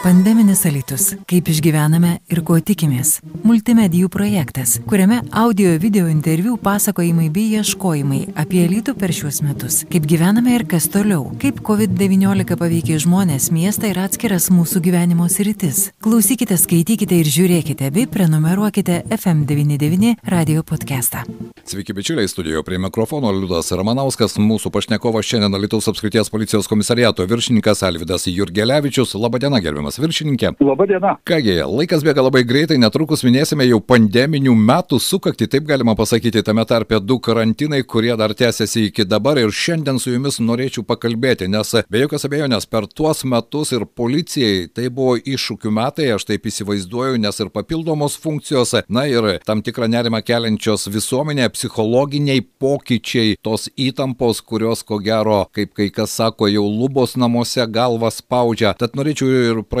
Pandeminis 0.00 0.62
alitus. 0.64 1.10
Kaip 1.28 1.50
išgyvename 1.52 2.14
ir 2.32 2.38
ko 2.48 2.54
tikimės. 2.64 3.18
Multimedijų 3.44 4.08
projektas, 4.08 4.78
kuriame 4.88 5.18
audio 5.36 5.74
video 5.82 6.06
interviu 6.08 6.54
pasakojimai 6.56 7.26
bei 7.34 7.58
ieškojimai 7.58 8.20
apie 8.40 8.62
alitų 8.64 8.94
per 8.96 9.12
šiuos 9.12 9.42
metus. 9.44 9.82
Kaip 9.92 10.06
gyvename 10.08 10.54
ir 10.56 10.64
kas 10.70 10.86
toliau. 10.88 11.26
Kaip 11.42 11.60
COVID-19 11.66 12.56
paveikė 12.62 12.96
žmonės, 13.04 13.50
miestą 13.52 13.90
ir 13.90 14.00
atskiras 14.00 14.48
mūsų 14.48 14.80
gyvenimo 14.88 15.28
sritis. 15.28 15.90
Klausykite, 16.00 16.56
skaitykite 16.56 17.20
ir 17.20 17.28
žiūrėkite 17.28 17.92
bei 17.92 18.08
prenumeruokite 18.08 19.02
FM99 19.18 20.16
radio 20.24 20.64
podcastą. 20.64 21.26
Sveiki 21.68 21.92
bičiuliai, 21.92 22.32
studijoje 22.32 22.64
prie 22.64 22.80
mikrofono 22.80 23.34
Liudas 23.36 23.68
Ramanauskas, 23.76 24.38
mūsų 24.40 24.72
pašnekovas 24.72 25.28
šiandien 25.28 25.60
Lietuvos 25.60 25.92
apskrities 25.92 26.32
policijos 26.32 26.72
komisariato 26.72 27.28
viršininkas 27.28 27.84
Alvidas 27.84 28.24
Jurgelevičius. 28.32 29.12
Labadiena, 29.20 29.60
gerbiamas 29.60 29.89
viršininkė. 29.98 30.54
Labadiena. 30.60 31.16
Kągi, 31.26 31.56
laikas 31.66 32.04
bėga 32.06 32.24
labai 32.26 32.44
greitai, 32.46 32.78
netrukus 32.80 33.24
minėsime 33.26 33.66
jau 33.66 33.80
pandeminių 33.82 34.54
metų 34.54 35.00
sukakti, 35.02 35.48
taip 35.50 35.66
galima 35.68 35.96
pasakyti, 35.98 36.44
tame 36.46 36.64
tarpe 36.68 37.00
du 37.02 37.18
karantinai, 37.18 37.82
kurie 37.82 38.12
dar 38.20 38.34
tęsiasi 38.36 38.86
iki 38.90 39.06
dabar 39.08 39.40
ir 39.40 39.50
šiandien 39.54 39.98
su 40.00 40.14
jumis 40.14 40.40
norėčiau 40.42 40.84
pakalbėti, 40.86 41.48
nes 41.50 41.74
be 41.90 42.04
jokios 42.04 42.26
abejonės 42.28 42.68
per 42.70 42.86
tuos 42.86 43.24
metus 43.24 43.72
ir 43.76 43.86
policijai 43.86 44.68
tai 44.74 44.88
buvo 44.92 45.16
iššūkių 45.18 45.72
metai, 45.74 46.10
aš 46.14 46.26
taip 46.30 46.46
įsivaizduoju, 46.50 47.20
nes 47.22 47.40
ir 47.42 47.50
papildomos 47.54 48.16
funkcijos, 48.20 48.76
na 48.88 49.06
ir 49.10 49.40
tam 49.46 49.64
tikrą 49.66 49.88
nerimą 49.90 50.22
keliančios 50.26 50.88
visuomenė, 50.92 51.48
psichologiniai 51.54 52.44
pokyčiai, 52.60 53.36
tos 53.42 53.68
įtampos, 53.80 54.42
kurios 54.46 54.84
ko 54.86 55.00
gero, 55.02 55.42
kaip 55.54 55.74
kai 55.76 55.88
kas 55.94 56.14
sako, 56.16 56.48
jau 56.50 56.66
lubos 56.68 57.16
namuose 57.20 57.64
galvą 57.70 58.10
spaudžia. 58.14 58.74
Tad 58.78 58.96
norėčiau 58.98 59.30
ir 59.30 59.62
pradėti 59.64 59.79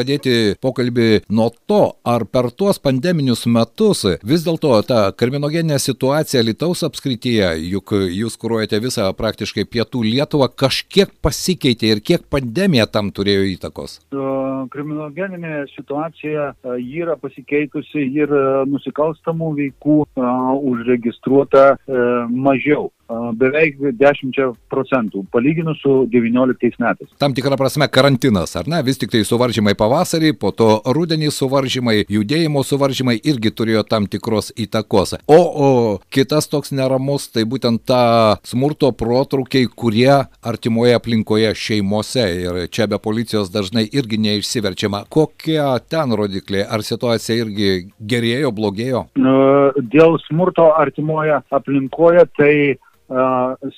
pokalbį 0.62 1.08
nuo 1.30 1.50
to, 1.68 1.80
ar 2.04 2.24
per 2.24 2.50
tuos 2.50 2.80
pandeminius 2.82 3.46
metus 3.46 4.04
vis 4.26 4.44
dėlto 4.46 4.72
ta 4.88 5.00
kriminogeninė 5.16 5.78
situacija 5.80 6.42
Lietuvos 6.44 6.84
apskrityje, 6.86 7.52
juk 7.70 7.94
jūs 7.94 8.38
kūruojate 8.40 8.80
visą 8.82 9.08
praktiškai 9.16 9.66
pietų 9.68 10.04
Lietuvą, 10.06 10.50
kažkiek 10.52 11.12
pasikeitė 11.22 11.94
ir 11.94 12.04
kiek 12.04 12.26
pandemija 12.30 12.86
tam 12.90 13.10
turėjo 13.14 13.46
įtakos? 13.54 13.98
Kriminogeninė 14.70 15.64
situacija 15.74 16.52
yra 16.78 17.16
pasikeitusi 17.20 18.06
ir 18.20 18.32
nusikalstamų 18.70 19.52
veikų 19.60 19.98
užregistruota 20.70 21.74
mažiau 22.30 22.90
beveik 23.38 23.78
10 23.98 24.38
procentų, 24.70 25.24
palyginus 25.32 25.80
su 25.82 26.04
19 26.10 26.80
metais. 26.82 27.10
Tam 27.20 27.34
tikrą 27.36 27.58
prasme 27.60 27.88
karantinas, 27.90 28.54
ar 28.58 28.68
ne? 28.70 28.80
Vis 28.86 29.00
tik 29.00 29.12
tai 29.12 29.22
suvaržymai 29.26 29.74
pavasarį, 29.78 30.32
po 30.40 30.52
to 30.56 30.68
rudenį 30.86 31.30
suvaržymai, 31.34 31.96
judėjimo 32.10 32.62
suvaržymai 32.66 33.16
irgi 33.18 33.52
turėjo 33.54 33.84
tam 33.88 34.06
tikros 34.10 34.52
įtakos. 34.60 35.16
O, 35.30 35.38
o 35.40 35.68
kitas 36.12 36.48
toks 36.50 36.74
neramus, 36.76 37.28
tai 37.34 37.46
būtent 37.48 37.84
ta 37.88 38.02
smurto 38.46 38.92
protrukiai, 38.96 39.68
kurie 39.68 40.12
artimoje 40.46 40.96
aplinkoje 40.98 41.54
šeimose 41.58 42.26
ir 42.44 42.60
čia 42.72 42.86
be 42.90 43.00
policijos 43.02 43.50
dažnai 43.52 43.86
irgi 43.90 44.20
neišsiverčiama. 44.20 45.04
Kokie 45.10 45.60
ten 45.90 46.14
rodikliai? 46.16 46.66
Ar 46.70 46.84
situacija 46.86 47.44
irgi 47.44 47.70
gerėjo, 47.98 48.52
blogėjo? 48.54 49.04
Dėl 49.90 50.18
smurto 50.26 50.70
artimoje 50.78 51.40
aplinkoje 51.50 52.26
tai 52.38 52.54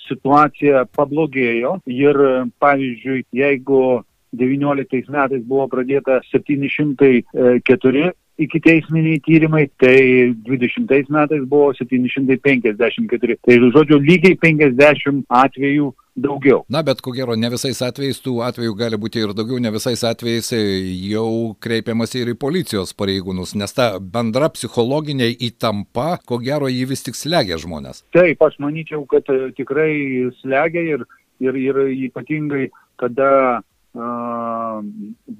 situacija 0.06 0.84
pablogėjo 0.96 1.78
ir, 1.88 2.18
pavyzdžiui, 2.60 3.24
jeigu 3.32 4.02
19 4.36 5.08
metais 5.12 5.42
buvo 5.44 5.68
pradėta 5.72 6.20
704 6.30 8.12
iki 8.38 8.60
teisminiai 8.60 9.20
tyrimai, 9.24 9.66
tai 9.80 10.32
20 10.46 11.10
metais 11.12 11.42
buvo 11.48 11.72
754. 11.74 13.36
Tai 13.44 13.58
žodžiu, 13.74 13.98
lygiai 14.00 14.38
50 14.40 15.26
atvejų 15.28 15.92
daugiau. 16.16 16.62
Na, 16.68 16.82
bet 16.84 17.00
ko 17.04 17.12
gero, 17.16 17.36
ne 17.38 17.48
visais 17.52 17.80
atvejais 17.84 18.20
tų 18.24 18.38
atvejų 18.44 18.74
gali 18.76 18.98
būti 19.00 19.22
ir 19.22 19.32
daugiau, 19.36 19.60
ne 19.62 19.72
visais 19.72 20.02
atvejais 20.04 20.52
jau 20.52 21.54
kreipiamas 21.62 22.14
ir 22.18 22.32
į 22.34 22.36
policijos 22.40 22.92
pareigūnus, 22.96 23.54
nes 23.56 23.72
ta 23.72 23.96
bendra 23.98 24.50
psichologinė 24.52 25.30
įtampa, 25.48 26.18
ko 26.28 26.40
gero, 26.44 26.68
jį 26.72 26.86
vis 26.92 27.04
tik 27.06 27.18
slegia 27.18 27.60
žmonės. 27.60 28.04
Taip, 28.16 28.44
aš 28.44 28.58
manyčiau, 28.62 29.06
kad 29.08 29.28
tikrai 29.56 30.28
slegia 30.42 30.84
ir, 30.96 31.06
ir, 31.40 31.56
ir 31.56 31.82
ypatingai, 32.08 32.68
kada 33.00 33.30
uh, 33.60 34.80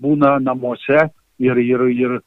būna 0.02 0.38
namuose 0.42 1.08
ir, 1.42 1.60
ir, 1.60 1.88
ir 1.92 2.20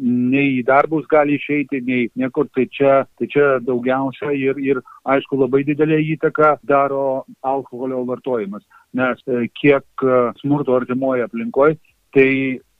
nei 0.00 0.56
į 0.58 0.64
darbus 0.68 1.06
gali 1.10 1.36
išeiti, 1.38 1.82
nei 1.86 2.08
niekur. 2.18 2.48
Tai 2.54 2.66
čia, 2.72 2.94
tai 3.18 3.28
čia 3.30 3.46
daugiausia 3.64 4.32
ir, 4.36 4.58
ir 4.58 4.82
aišku 5.08 5.38
labai 5.40 5.62
didelė 5.68 6.00
įtaka 6.16 6.56
daro 6.66 7.24
alkoholio 7.46 8.02
vartojimas. 8.08 8.66
Nes 8.96 9.22
kiek 9.60 10.06
smurto 10.40 10.74
artimoje 10.78 11.26
aplinkoje, 11.26 11.78
tai 12.14 12.30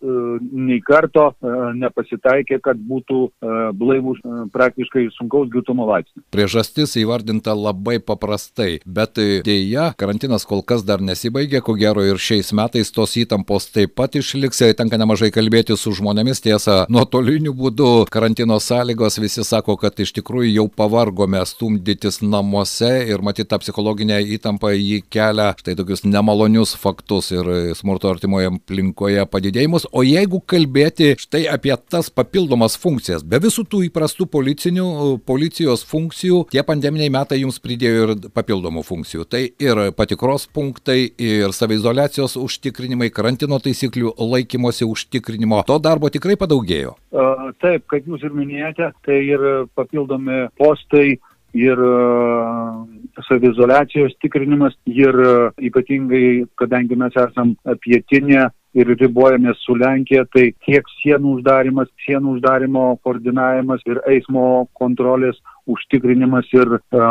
nei 0.00 0.80
karto 0.84 1.26
nepasitaikė, 1.76 2.60
kad 2.64 2.78
būtų 2.80 3.20
blaivus 3.76 4.20
praktiškai 4.54 5.06
sunkaus 5.16 5.50
girtumo 5.52 5.84
laipsnis. 5.88 6.24
Priežastis 6.32 6.96
įvardinta 7.00 7.52
labai 7.56 7.98
paprastai, 8.00 8.80
bet 8.86 9.20
dėja, 9.46 9.90
karantinas 10.00 10.46
kol 10.48 10.64
kas 10.64 10.84
dar 10.88 11.04
nesibaigė, 11.04 11.60
ko 11.64 11.74
gero 11.78 12.04
ir 12.06 12.20
šiais 12.20 12.52
metais 12.56 12.92
tos 12.94 13.16
įtampos 13.20 13.68
taip 13.74 13.92
pat 13.98 14.16
išliks, 14.16 14.62
tenka 14.78 14.98
nemažai 15.00 15.28
kalbėti 15.34 15.76
su 15.76 15.92
žmonėmis, 15.96 16.40
tiesa, 16.44 16.86
nuotoliniu 16.88 17.52
būdu 17.56 17.90
karantino 18.12 18.56
sąlygos 18.60 19.20
visi 19.20 19.44
sako, 19.44 19.76
kad 19.80 20.00
iš 20.00 20.14
tikrųjų 20.16 20.54
jau 20.54 20.66
pavargome 20.72 21.42
stumdytis 21.48 22.20
namuose 22.24 22.90
ir 23.10 23.20
matyti 23.26 23.50
tą 23.50 23.60
psichologinę 23.62 24.20
įtampą 24.36 24.72
jį 24.72 25.02
kelia. 25.12 25.50
Štai 25.60 25.76
tokius 25.78 26.04
nemalonius 26.06 26.72
faktus 26.78 27.32
ir 27.34 27.74
smurto 27.76 28.10
artimoje 28.12 28.50
aplinkoje 28.50 29.24
padidėjimus, 29.30 29.89
O 29.90 30.04
jeigu 30.06 30.38
kalbėti 30.46 31.16
štai 31.18 31.48
apie 31.50 31.72
tas 31.90 32.12
papildomas 32.14 32.76
funkcijas, 32.78 33.24
be 33.26 33.40
visų 33.42 33.64
tų 33.66 33.80
įprastų 33.88 34.28
policinių, 34.30 34.86
policijos 35.26 35.82
funkcijų, 35.88 36.44
tie 36.52 36.62
pandeminiai 36.66 37.10
metai 37.10 37.40
jums 37.40 37.58
pridėjo 37.62 38.04
ir 38.04 38.12
papildomų 38.30 38.84
funkcijų. 38.86 39.26
Tai 39.26 39.42
ir 39.50 39.80
patikros 39.98 40.46
punktai, 40.54 41.10
ir 41.18 41.50
savizolacijos 41.56 42.36
užtikrinimai, 42.38 43.10
karantino 43.10 43.58
taisyklių 43.58 44.14
laikymosi 44.20 44.86
užtikrinimo. 44.86 45.64
To 45.66 45.80
darbo 45.82 46.12
tikrai 46.12 46.38
padaugėjo. 46.38 46.94
Taip, 47.58 47.88
kaip 47.90 48.06
jūs 48.06 48.22
ir 48.22 48.36
minėjote, 48.36 48.92
tai 49.06 49.18
ir 49.26 49.42
papildomi 49.74 50.46
postai 50.60 51.18
ir 51.54 51.80
savizolacijos 53.26 54.14
tikrinimas 54.22 54.76
ir 54.86 55.14
ypatingai, 55.58 56.46
kadangi 56.60 56.96
mes 56.96 57.16
esam 57.16 57.54
pietinė 57.84 58.48
ir 58.78 58.90
ribojamės 59.00 59.58
su 59.64 59.74
Lenkija, 59.74 60.24
tai 60.30 60.50
tiek 60.66 60.86
sienų 61.00 61.38
uždarimas, 61.38 61.88
sienų 62.04 62.36
uždarimo 62.36 62.84
koordinavimas 63.02 63.82
ir 63.88 63.98
eismo 64.06 64.68
kontrolės 64.78 65.40
užtikrinimas 65.70 66.46
ir 66.54 66.76
a, 66.78 67.08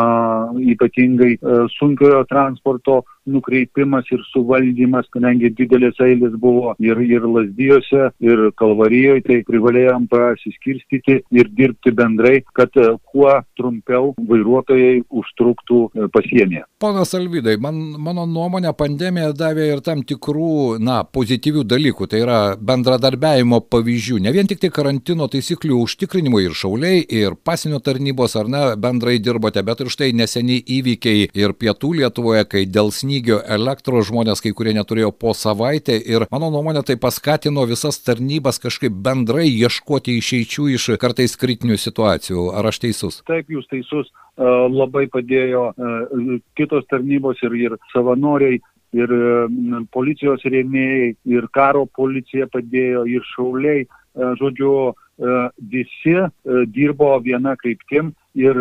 ypatingai 0.56 1.34
a, 1.36 1.66
sunkiojo 1.76 2.24
transporto 2.32 3.02
nukreipimas 3.30 4.10
ir 4.14 4.24
suvaldymas, 4.34 5.08
kadangi 5.14 5.52
didelės 5.58 6.00
eilės 6.04 6.36
buvo 6.42 6.76
ir, 6.84 7.00
ir 7.06 7.26
lasdyjose, 7.26 8.10
ir 8.24 8.46
kalvarijoje, 8.60 9.24
tai 9.28 9.40
privalėjom 9.48 10.08
pasiskirstyti 10.12 11.20
ir 11.36 11.52
dirbti 11.56 11.94
bendrai, 11.96 12.40
kad 12.58 12.76
a, 12.80 12.96
kuo 13.12 13.32
trumpiau 13.60 14.14
vairuotojai 14.30 15.04
užtruktų 15.10 15.82
pasienyje. 16.14 16.66
Ponas 16.80 17.14
Alvidai, 17.18 17.58
man, 17.62 17.78
mano 18.00 18.26
nuomonė, 18.30 18.72
pandemija 18.78 19.34
davė 19.36 19.70
ir 19.74 19.84
tam 19.86 20.04
tikrų, 20.08 20.80
na, 20.84 21.02
pozityvių 21.04 21.66
dalykų, 21.68 22.08
tai 22.10 22.24
yra 22.24 22.40
bendradarbiavimo 22.56 23.62
pavyzdžių, 23.72 24.22
ne 24.24 24.34
vien 24.36 24.48
tik 24.50 24.62
tai 24.64 24.72
karantino 24.74 25.28
taisyklių 25.32 25.82
užtikrinimo 25.84 26.42
ir 26.44 26.56
šauliai, 26.58 27.04
ir 27.04 27.36
pasinio 27.44 27.82
tarnybos 27.84 28.38
ar 28.40 28.52
ne, 28.52 28.64
bendrai 28.80 29.18
dirbote, 29.24 29.64
bet 29.66 29.84
ir 29.84 29.92
štai 29.92 30.12
neseniai 30.18 30.64
įvykiai 30.80 31.30
ir 31.38 31.56
pietų 31.60 31.96
Lietuvoje, 32.00 32.46
kai 32.50 32.66
dėl 32.70 32.94
snygio 33.20 33.40
elektros 33.48 34.08
žmonės 34.08 34.42
kai 34.42 34.54
kurie 34.56 34.74
neturėjo 34.74 35.12
po 35.12 35.34
savaitę 35.34 35.98
ir 35.98 36.26
mano 36.32 36.50
nuomonė 36.52 36.84
tai 36.88 36.96
paskatino 36.96 37.66
visas 37.68 38.00
tarnybas 38.00 38.60
kažkaip 38.64 38.92
bendrai 38.92 39.50
ieškoti 39.50 40.18
išeičių 40.20 40.70
iš 40.76 40.98
kartais 41.00 41.36
kritinių 41.36 41.78
situacijų. 41.78 42.54
Ar 42.56 42.66
aš 42.66 42.80
teisus? 42.80 43.22
Taip, 43.28 43.50
jūs 43.50 43.68
teisus. 43.68 44.08
Labai 44.40 45.08
padėjo 45.12 45.74
kitos 46.56 46.86
tarnybos 46.88 47.42
ir, 47.44 47.54
ir 47.54 47.76
savanoriai 47.92 48.62
ir 48.96 49.12
policijos 49.92 50.42
rėmėjai, 50.46 51.16
ir 51.26 51.48
karo 51.52 51.86
policija 51.86 52.48
padėjo, 52.48 53.06
ir 53.06 53.26
šauliai. 53.36 53.86
Žodžiu, 54.16 54.96
visi 55.70 56.16
dirbo 56.72 57.12
viena 57.20 57.56
kryptim 57.60 58.14
ir 58.36 58.56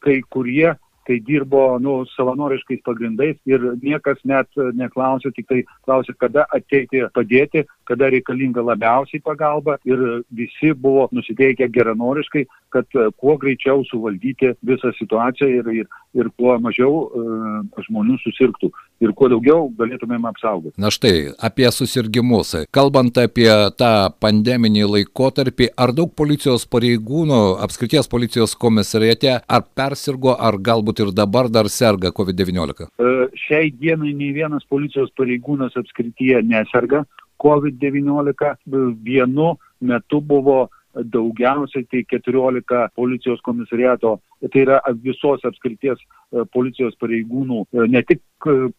kai 0.00 0.20
kurie 0.30 0.76
tai 1.06 1.18
dirbo 1.26 1.78
nu, 1.82 1.98
savanoriškais 2.14 2.82
pagrindais 2.86 3.38
ir 3.48 3.62
niekas 3.82 4.20
net 4.24 4.50
neklausė, 4.78 5.32
tik 5.36 5.48
tai 5.50 5.62
klausė, 5.86 6.16
kada 6.18 6.46
ateiti 6.54 7.04
padėti, 7.14 7.64
kada 7.86 8.10
reikalinga 8.12 8.64
labiausiai 8.66 9.22
pagalba. 9.24 9.78
Ir 9.86 10.02
visi 10.34 10.72
buvo 10.74 11.06
nusiteikę 11.14 11.68
geranoriškai, 11.72 12.46
kad 12.74 12.98
kuo 13.20 13.36
greičiau 13.40 13.84
suvaldyti 13.88 14.52
visą 14.66 14.92
situaciją 14.98 15.50
ir, 15.60 15.72
ir, 15.82 15.90
ir 16.16 16.30
kuo 16.38 16.56
mažiau 16.62 16.92
uh, 17.06 17.82
žmonių 17.86 18.16
susirgtų 18.22 18.70
ir 19.04 19.12
kuo 19.16 19.28
daugiau 19.32 19.66
galėtumėm 19.76 20.24
apsaugoti. 20.30 20.74
Na 20.80 20.90
štai, 20.94 21.32
apie 21.48 21.68
susirgymus. 21.74 22.54
Kalbant 22.74 23.18
apie 23.20 23.48
tą 23.76 23.92
pandeminį 24.22 24.86
laikotarpį, 24.94 25.70
ar 25.76 25.92
daug 25.96 26.14
policijos 26.16 26.66
pareigūnų, 26.72 27.40
apskrities 27.66 28.08
policijos 28.12 28.56
komisariate, 28.58 29.36
ar 29.46 29.66
persirgo, 29.76 30.34
ar 30.34 30.56
galbūt 30.56 31.04
ir 31.04 31.12
dabar 31.16 31.50
dar 31.52 31.68
serga 31.72 32.12
COVID-19? 32.16 32.88
Uh, 32.96 33.26
šiai 33.46 33.70
dienai 33.74 34.14
nei 34.16 34.32
vienas 34.36 34.64
policijos 34.68 35.12
pareigūnas 35.18 35.76
apskrityje 35.78 36.42
neserga. 36.46 37.04
COVID-19 37.42 38.56
vienu 39.04 39.56
metu 39.84 40.22
buvo 40.24 40.70
daugiausiai 41.04 41.84
tai 41.90 42.04
14 42.08 42.88
policijos 42.94 43.40
komisariato, 43.44 44.20
tai 44.52 44.62
yra 44.62 44.80
visos 45.02 45.44
apskrities 45.44 46.00
policijos 46.52 46.96
pareigūnų, 47.00 47.64
ne 47.92 48.02
tik 48.06 48.22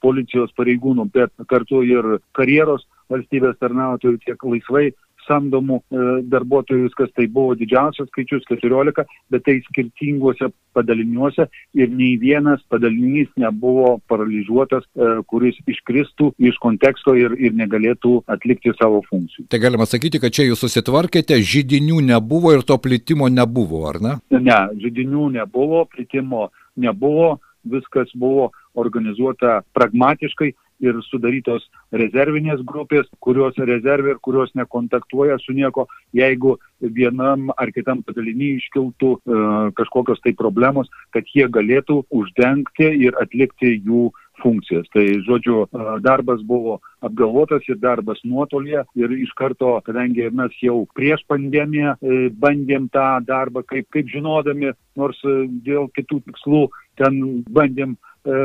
policijos 0.01 0.53
pareigūnų, 0.57 1.09
bet 1.13 1.33
kartu 1.51 1.83
ir 1.85 2.17
karjeros 2.37 2.87
valstybės 3.11 3.59
tarnautojų, 3.61 4.19
tiek 4.25 4.43
laisvai 4.43 4.89
samdomų 5.27 5.79
e, 5.79 6.05
darbuotojų, 6.31 6.87
viskas 6.87 7.11
tai 7.17 7.27
buvo 7.31 7.55
didžiausias 7.59 8.09
skaičius 8.11 8.45
14, 8.49 9.05
bet 9.33 9.45
tai 9.45 9.57
skirtinguose 9.67 10.49
padaliniuose 10.77 11.47
ir 11.77 11.91
nei 11.93 12.15
vienas 12.21 12.61
padalinys 12.71 13.29
nebuvo 13.39 13.97
paralyžiuotas, 14.11 14.85
e, 14.95 15.09
kuris 15.29 15.57
iškristų 15.67 16.31
iš 16.49 16.59
konteksto 16.63 17.15
ir, 17.17 17.35
ir 17.39 17.55
negalėtų 17.57 18.21
atlikti 18.31 18.75
savo 18.77 19.01
funkcijų. 19.09 19.47
Tai 19.51 19.61
galima 19.63 19.87
sakyti, 19.89 20.21
kad 20.23 20.35
čia 20.35 20.47
jūs 20.49 20.63
susitvarkėte, 20.65 21.39
žydinių 21.41 22.01
nebuvo 22.11 22.53
ir 22.57 22.65
to 22.67 22.77
plitimo 22.81 23.29
nebuvo, 23.31 23.83
ar 23.89 24.01
ne? 24.03 24.15
Ne, 24.33 24.61
žydinių 24.81 25.31
nebuvo, 25.39 25.85
plitimo 25.91 26.49
nebuvo, 26.77 27.37
viskas 27.67 28.11
buvo 28.15 28.51
organizuota 28.77 29.61
pragmatiškai 29.75 30.53
ir 30.83 30.99
sudarytos 31.07 31.65
rezervinės 31.91 32.61
grupės, 32.67 33.07
kurios 33.23 33.57
rezervė 33.57 34.15
ir 34.15 34.21
kurios 34.23 34.53
nekontaktuoja 34.57 35.39
su 35.41 35.55
nieko, 35.57 35.87
jeigu 36.15 36.57
vienam 36.81 37.49
ar 37.57 37.71
kitam 37.73 38.03
padaliny 38.05 38.55
iškiltų 38.59 39.11
e, 39.17 39.41
kažkokios 39.79 40.21
tai 40.23 40.35
problemos, 40.37 40.91
kad 41.15 41.27
jie 41.33 41.47
galėtų 41.49 42.03
uždengti 42.13 42.89
ir 43.07 43.17
atlikti 43.21 43.77
jų 43.79 44.09
funkcijas. 44.41 44.87
Tai, 44.93 45.05
žodžiu, 45.25 45.65
e, 45.65 45.99
darbas 46.05 46.41
buvo 46.45 46.79
apgalvotas 47.05 47.65
ir 47.69 47.79
darbas 47.81 48.21
nuotolėje 48.25 48.85
ir 48.99 49.13
iš 49.17 49.33
karto, 49.37 49.77
kadangi 49.85 50.29
mes 50.33 50.57
jau 50.61 50.85
prieš 50.97 51.23
pandemiją 51.29 51.95
e, 51.97 52.27
bandėm 52.29 52.89
tą 52.93 53.07
darbą, 53.25 53.65
kaip, 53.67 53.89
kaip 53.93 54.09
žinodami, 54.13 54.73
nors 54.97 55.19
e, 55.25 55.47
dėl 55.65 55.89
kitų 55.97 56.21
tikslų 56.29 56.67
ten 57.01 57.43
bandėm 57.53 57.97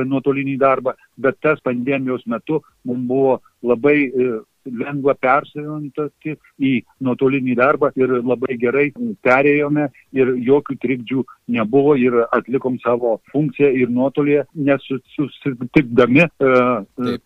nuotolinį 0.06 0.56
darbą, 0.60 0.94
bet 1.18 1.40
tas 1.42 1.60
pandemijos 1.64 2.24
metu 2.30 2.60
mums 2.86 3.06
buvo 3.08 3.38
labai 3.62 4.10
lengva 4.66 5.14
persiorientuoti 5.18 6.36
į 6.62 6.72
nuotolinį 7.04 7.56
darbą 7.58 7.92
ir 7.98 8.18
labai 8.22 8.56
gerai 8.60 8.88
perėjome 9.24 9.88
ir 10.16 10.34
jokių 10.42 10.76
trikdžių 10.82 11.24
nebuvo 11.52 11.94
ir 11.98 12.14
atlikom 12.32 12.78
savo 12.82 13.16
funkciją 13.32 13.70
ir 13.76 13.90
nuotolėje 13.92 14.44
nesusitikdami 14.54 16.22
e, 16.22 16.52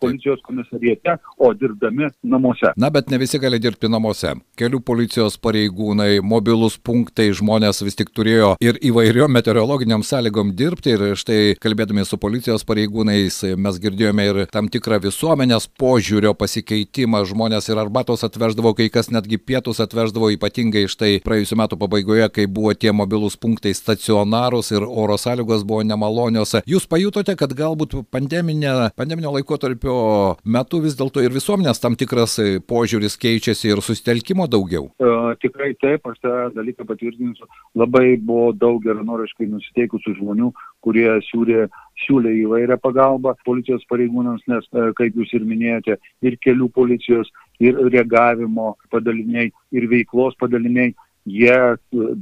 policijos 0.01 0.41
komisariete, 0.45 1.17
o 1.37 1.51
dirbdami 1.53 2.09
namuose. 2.23 2.73
Na, 2.77 2.89
bet 2.93 3.11
ne 3.11 3.19
visi 3.21 3.39
gali 3.39 3.59
dirbti 3.61 3.89
namuose. 3.91 4.33
Kelių 4.59 4.81
policijos 4.85 5.37
pareigūnai, 5.41 6.19
mobilus 6.23 6.77
punktai, 6.77 7.29
žmonės 7.37 7.83
vis 7.85 7.97
tik 7.99 8.11
turėjo 8.15 8.55
ir 8.63 8.79
įvairiom 8.89 9.31
meteorologiniam 9.37 10.03
sąlygom 10.05 10.53
dirbti 10.57 10.95
ir 10.95 11.05
štai 11.19 11.41
kalbėdami 11.61 12.05
su 12.07 12.19
policijos 12.21 12.65
pareigūnais 12.67 13.43
mes 13.57 13.79
girdėjome 13.83 14.27
ir 14.27 14.41
tam 14.51 14.69
tikrą 14.71 14.99
visuomenės 15.03 15.69
požiūrio 15.79 16.33
pasikeitimą, 16.37 17.23
žmonės 17.29 17.69
ir 17.69 17.79
arbatos 17.81 18.23
atveždavo, 18.27 18.73
kai 18.77 18.87
kas 18.93 19.11
netgi 19.13 19.39
pietus 19.39 19.81
atveždavo, 19.83 20.29
ypatingai 20.35 20.85
štai 20.91 21.11
praėjusiu 21.25 21.57
metu 21.59 21.79
pabaigoje, 21.79 22.27
kai 22.33 22.47
buvo 22.47 22.73
tie 22.73 22.93
mobilus 22.95 23.37
punktai 23.39 23.73
stacionarūs 23.77 24.71
ir 24.75 24.85
oro 24.87 25.17
sąlygos 25.19 25.65
buvo 25.67 25.83
nemalonios. 25.87 26.55
Jūs 26.67 26.87
pajutote, 26.89 27.35
kad 27.39 27.53
galbūt 27.57 27.97
pandeminio 28.11 29.33
laikotarpio 29.35 29.97
metu 30.45 30.81
vis 30.83 30.97
dėlto 30.99 31.23
ir 31.23 31.35
visuomenės 31.35 31.83
tam 31.83 31.97
tikras 31.99 32.37
požiūris 32.67 33.19
keičiasi 33.21 33.73
ir 33.73 33.83
susitelkimo 33.85 34.47
daugiau? 34.51 34.89
Uh, 35.01 35.33
tikrai 35.41 35.73
taip, 35.81 36.05
aš 36.07 36.21
tą 36.23 36.35
dalyką 36.55 36.87
patvirtinsiu. 36.87 37.47
Labai 37.77 38.15
buvo 38.17 38.51
daug 38.55 38.81
geranoriškai 38.85 39.49
nusiteikusių 39.51 40.17
žmonių, 40.21 40.51
kurie 40.85 41.09
siūlė 41.29 41.67
siūlė 42.03 42.33
įvairią 42.43 42.77
pagalbą 42.81 43.33
policijos 43.45 43.85
pareigūnams, 43.91 44.43
nes, 44.51 44.67
e, 44.73 44.89
kaip 44.97 45.17
jūs 45.17 45.33
ir 45.37 45.45
minėjote, 45.47 45.97
ir 46.21 46.37
kelių 46.43 46.69
policijos, 46.73 47.29
ir 47.63 47.79
reagavimo 47.89 48.75
padaliniai, 48.93 49.51
ir 49.71 49.87
veiklos 49.89 50.37
padaliniai, 50.39 50.93
jie 51.27 51.55
e, 51.55 51.77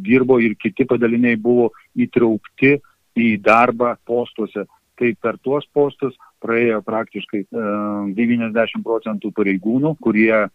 dirbo 0.05 0.39
ir 0.43 0.55
kiti 0.61 0.87
padaliniai 0.89 1.39
buvo 1.41 1.71
įtraukti 1.95 2.77
į 3.15 3.35
darbą 3.43 3.95
postuose. 4.07 4.65
Tai 4.95 5.09
per 5.19 5.35
tuos 5.43 5.65
postus 5.75 6.15
praėjo 6.39 6.79
praktiškai 6.85 7.45
90 7.51 8.79
e, 8.79 8.83
procentų 8.83 9.33
pareigūnų, 9.35 9.97
kurie 9.99 10.45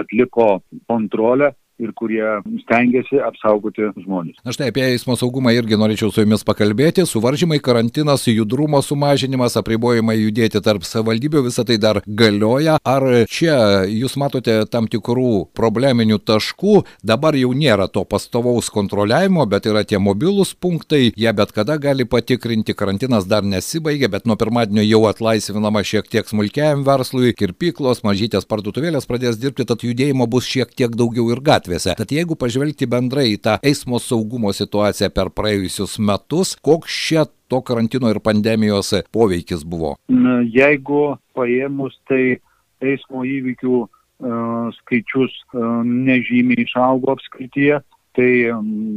atliko 0.00 0.48
kontrolę 0.88 1.52
ir 1.78 1.92
kurie 1.96 2.22
stengiasi 2.64 3.20
apsaugoti 3.22 3.88
žmonės. 4.02 4.38
Na 4.46 4.54
štai 4.54 4.70
apie 4.72 4.84
eismo 4.90 5.14
saugumą 5.18 5.52
irgi 5.54 5.78
norėčiau 5.78 6.10
su 6.12 6.24
jumis 6.24 6.44
pakalbėti. 6.46 7.06
Suvaržymai, 7.08 7.60
karantinas, 7.64 8.26
judrumo 8.30 8.80
sumažinimas, 8.84 9.56
apribojimai 9.60 10.18
judėti 10.18 10.62
tarp 10.64 10.86
savivaldybių, 10.86 11.44
visą 11.48 11.64
tai 11.68 11.78
dar 11.82 12.02
galioja. 12.06 12.78
Ar 12.82 13.06
čia 13.30 13.86
jūs 13.86 14.18
matote 14.20 14.58
tam 14.72 14.90
tikrų 14.90 15.48
probleminių 15.56 16.18
taškų? 16.18 16.82
Dabar 17.06 17.38
jau 17.38 17.52
nėra 17.56 17.88
to 17.92 18.04
pastovaus 18.08 18.70
kontroliavimo, 18.74 19.46
bet 19.50 19.70
yra 19.70 19.84
tie 19.86 20.02
mobilūs 20.02 20.54
punktai, 20.58 21.12
jie 21.14 21.34
bet 21.38 21.54
kada 21.54 21.78
gali 21.80 22.08
patikrinti, 22.08 22.74
karantinas 22.78 23.28
dar 23.30 23.46
nesibaigė, 23.46 24.10
bet 24.10 24.26
nuo 24.26 24.38
pirmadienio 24.40 24.84
jau 24.86 25.04
atlaisvinama 25.10 25.84
šiek 25.86 26.10
tiek 26.10 26.28
smulkiajam 26.28 26.84
verslui, 26.86 27.34
kirpyklos, 27.38 28.02
mažytės 28.06 28.48
parduotuvėlės 28.50 29.06
pradės 29.08 29.38
dirbti, 29.38 29.68
tad 29.68 29.86
judėjimo 29.86 30.26
bus 30.30 30.48
šiek 30.48 30.74
tiek 30.74 30.98
daugiau 30.98 31.30
ir 31.32 31.44
gatvė 31.44 31.67
gatvėse. 31.68 31.94
Tad 31.96 32.12
jeigu 32.12 32.36
pažvelgti 32.38 32.88
bendrai 32.88 33.34
į 33.34 33.40
tą 33.42 33.58
eismo 33.62 33.98
saugumo 34.00 34.52
situaciją 34.52 35.10
per 35.12 35.30
praėjusius 35.30 35.98
metus, 35.98 36.56
koks 36.56 36.90
čia 36.90 37.26
to 37.48 37.60
karantino 37.62 38.10
ir 38.10 38.20
pandemijos 38.20 38.94
poveikis 39.12 39.64
buvo? 39.64 39.96
Jeigu 40.08 41.18
paėmus, 41.36 41.98
tai 42.08 42.40
eismo 42.80 43.24
įvykių 43.24 43.76
uh, 43.84 44.70
skaičius 44.80 45.32
uh, 45.52 45.82
nežymiai 45.84 46.64
išaugo 46.64 47.12
apskrityje, 47.16 47.80
tai 48.16 48.30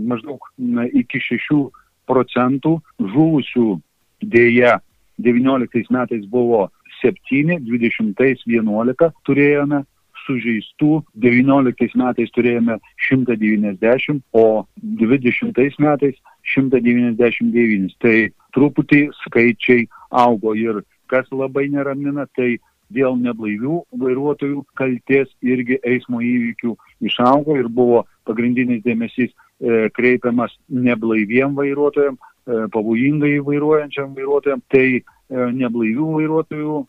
maždaug 0.07 0.41
na, 0.57 0.88
iki 0.88 1.22
6 1.22 1.69
procentų 2.10 2.79
žuvusių 3.00 3.79
dėja 4.22 4.79
19 5.22 5.91
metais 5.93 6.25
buvo 6.29 6.69
7, 7.01 7.60
20 7.65 8.45
11 8.50 9.12
turėjome 9.25 9.84
sužeistų 10.31 11.01
19 11.23 11.95
metais 12.00 12.31
turėjome 12.35 12.79
190, 13.09 14.23
o 14.33 14.65
20 14.81 15.79
metais 15.83 16.17
199. 16.55 17.95
Tai 18.01 18.17
truputį 18.55 19.03
skaičiai 19.25 19.88
augo 20.09 20.55
ir 20.55 20.83
kas 21.11 21.27
labai 21.31 21.67
neramina, 21.71 22.27
tai 22.35 22.57
dėl 22.91 23.15
neblaivių 23.19 23.81
vairuotojų 24.01 24.65
kalties 24.79 25.29
irgi 25.43 25.79
eismo 25.88 26.19
įvykių 26.23 26.75
išaugo 27.07 27.55
ir 27.59 27.69
buvo 27.71 28.03
pagrindinis 28.27 28.83
dėmesys 28.83 29.31
e, 29.31 29.88
kreipiamas 29.95 30.53
neblaiviem 30.67 31.55
vairuotojam, 31.55 32.17
e, 32.17 32.67
pavojingai 32.73 33.38
vairuojančiam 33.47 34.11
vairuotojam. 34.17 34.63
Tai 34.71 34.88
e, 34.91 35.03
neblaivių 35.31 36.09
vairuotojų 36.17 36.81
e, 36.81 36.85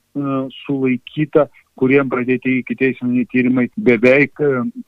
sulaikyta 0.64 1.46
kuriem 1.78 2.10
pradėti 2.12 2.58
ikiteisminiai 2.60 3.28
tyrimai 3.32 3.68
beveik 3.76 4.40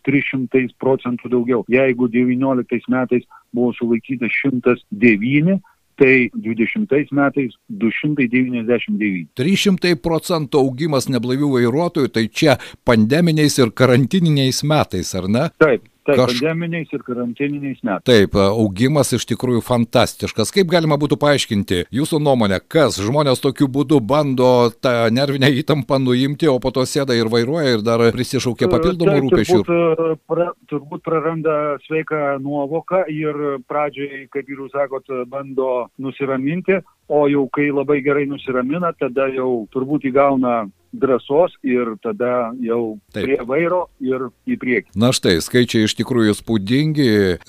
300 0.06 0.60
e, 0.60 0.66
procentų 0.80 1.30
daugiau. 1.32 1.62
Jeigu 1.72 2.08
19 2.12 2.90
metais 2.92 3.24
buvo 3.54 3.72
sulaikyta 3.78 4.28
109, 4.28 5.60
tai 5.96 6.28
20 6.34 7.14
metais 7.14 7.54
299. 7.68 9.28
300 9.38 9.94
procentų 10.02 10.62
augimas 10.66 11.08
neblaivių 11.08 11.50
vairuotojų, 11.54 12.12
tai 12.14 12.26
čia 12.28 12.58
pandeminiais 12.86 13.58
ir 13.62 13.70
karantininiais 13.70 14.64
metais, 14.66 15.14
ar 15.14 15.30
ne? 15.30 15.48
Taip, 15.62 15.86
Taip, 16.04 16.18
Kaž... 16.20 16.34
pandeminiais 16.34 16.90
ir 16.92 17.00
karantininiais 17.00 17.78
metais. 17.80 18.04
Taip, 18.04 18.34
augimas 18.36 19.14
iš 19.16 19.24
tikrųjų 19.30 19.62
fantastiškas. 19.64 20.52
Kaip 20.52 20.68
galima 20.68 20.98
būtų 21.00 21.16
paaiškinti 21.22 21.86
jūsų 21.96 22.20
nuomonę, 22.20 22.58
kas 22.68 22.98
žmonės 23.00 23.40
tokiu 23.40 23.70
būdu 23.72 24.02
bando 24.04 24.68
tą 24.84 25.08
nervinę 25.08 25.48
įtampą 25.62 25.96
nuimti, 26.02 26.50
o 26.52 26.58
po 26.60 26.74
to 26.76 26.84
sėda 26.88 27.16
ir 27.16 27.32
vairuoja 27.32 27.78
ir 27.78 27.86
dar 27.86 28.04
prisišaukia 28.12 28.68
papildomų 28.68 29.14
Taip, 29.14 29.24
rūpešių? 29.24 29.58
Turbūt, 29.70 30.22
pra, 30.28 30.50
turbūt 30.68 31.04
praranda 31.08 31.56
sveiką 31.86 32.36
nuovoką 32.44 33.06
ir 33.08 33.40
pradžiai, 33.64 34.26
kaip 34.34 34.52
jūs 34.52 34.76
sakot, 34.76 35.08
bando 35.32 35.86
nusiraminti, 35.96 36.82
o 37.08 37.24
jau 37.32 37.48
kai 37.48 37.70
labai 37.72 38.02
gerai 38.04 38.28
nusiramina, 38.28 38.92
tada 39.00 39.30
jau 39.32 39.64
turbūt 39.72 40.04
įgauna 40.12 40.66
drąsos 40.94 41.54
ir 41.66 41.94
tada 42.02 42.52
jau 42.62 42.98
Taip. 43.12 43.26
prie 43.26 43.38
vairo 43.46 43.80
ir 44.02 44.28
į 44.46 44.56
priekį. 44.60 44.94
Na 44.98 45.10
štai, 45.14 45.36
skaičiai 45.44 45.88
iš 45.88 45.96
tikrųjų 45.98 46.36
spūdingi. 46.38 47.08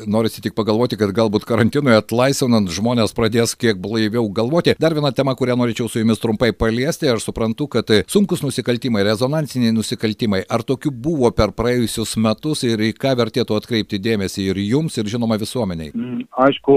Norisi 0.10 0.44
tik 0.44 0.56
pagalvoti, 0.58 0.98
kad 1.00 1.14
galbūt 1.16 1.46
karantinui 1.48 1.96
atlaisvinant 1.98 2.72
žmonės 2.74 3.16
pradės 3.18 3.56
kiek 3.60 3.80
blaiviau 3.82 4.28
galvoti. 4.34 4.76
Dar 4.82 4.96
viena 4.98 5.14
tema, 5.16 5.36
kurią 5.38 5.58
norėčiau 5.60 5.90
su 5.92 6.02
jumis 6.02 6.22
trumpai 6.22 6.52
paliesti. 6.58 7.12
Aš 7.14 7.30
suprantu, 7.30 7.70
kad 7.72 7.92
sunkus 8.12 8.44
nusikaltimai, 8.46 9.06
rezonansiniai 9.08 9.76
nusikaltimai, 9.76 10.44
ar 10.50 10.66
tokių 10.66 10.92
buvo 10.92 11.32
per 11.36 11.54
praėjusius 11.56 12.16
metus 12.22 12.66
ir 12.68 12.82
į 12.82 12.94
ką 12.98 13.16
vertėtų 13.22 13.60
atkreipti 13.60 14.02
dėmesį 14.02 14.50
ir 14.52 14.62
jums, 14.66 14.98
ir 14.98 15.10
žinoma 15.12 15.38
visuomeniai? 15.42 15.94
Mm, 15.94 16.26
aišku, 16.48 16.76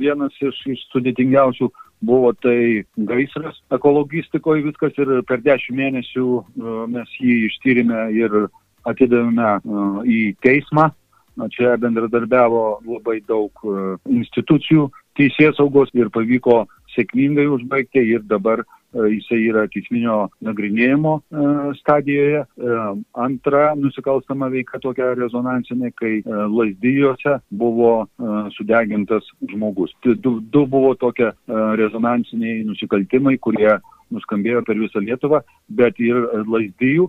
vienas 0.00 0.34
iš, 0.42 0.62
iš 0.74 0.86
sudėtingiausių 0.94 1.70
buvo 2.00 2.32
tai 2.32 2.84
gaisras 2.96 3.58
ekologistikoje 3.74 4.62
viskas 4.62 4.96
ir 4.98 5.10
per 5.26 5.42
dešimt 5.42 5.78
mėnesių 5.78 6.28
e, 6.38 6.76
mes 6.94 7.18
jį 7.18 7.36
ištyrėme 7.48 8.06
ir 8.14 8.38
atidavėme 8.88 9.50
e, 9.58 9.60
į 10.06 10.20
teismą. 10.44 10.88
Čia 11.54 11.76
bendradarbiavo 11.78 12.80
labai 12.82 13.20
daug 13.26 13.62
e, 13.62 13.94
institucijų 14.10 14.88
teisės 15.18 15.58
saugos 15.58 15.90
ir 15.94 16.10
pavyko 16.14 16.64
sėkmingai 16.94 17.46
užbaigti 17.50 18.02
ir 18.14 18.24
dabar 18.30 18.64
jisai 18.94 19.40
yra 19.50 19.66
teisminio 19.72 20.28
nagrinėjimo 20.44 21.14
e, 21.18 21.46
stadijoje. 21.80 22.42
E, 22.44 22.78
antra 23.24 23.74
nusikalstama 23.78 24.50
veika 24.52 24.80
tokia 24.82 25.12
rezonansinė, 25.18 25.92
kai 25.98 26.12
lasdyjose 26.26 27.38
buvo 27.50 27.92
sudegintas 28.56 29.26
žmogus. 29.50 29.92
Du, 30.04 30.38
du 30.40 30.64
buvo 30.66 30.94
tokie 30.98 31.30
rezonansiniai 31.48 32.64
nusikaltimai, 32.68 33.36
kurie 33.42 33.76
nuskambėjo 34.14 34.62
per 34.66 34.78
visą 34.80 35.02
Lietuvą, 35.04 35.42
bet 35.68 35.98
ir 36.00 36.20
lasdyjų 36.48 37.08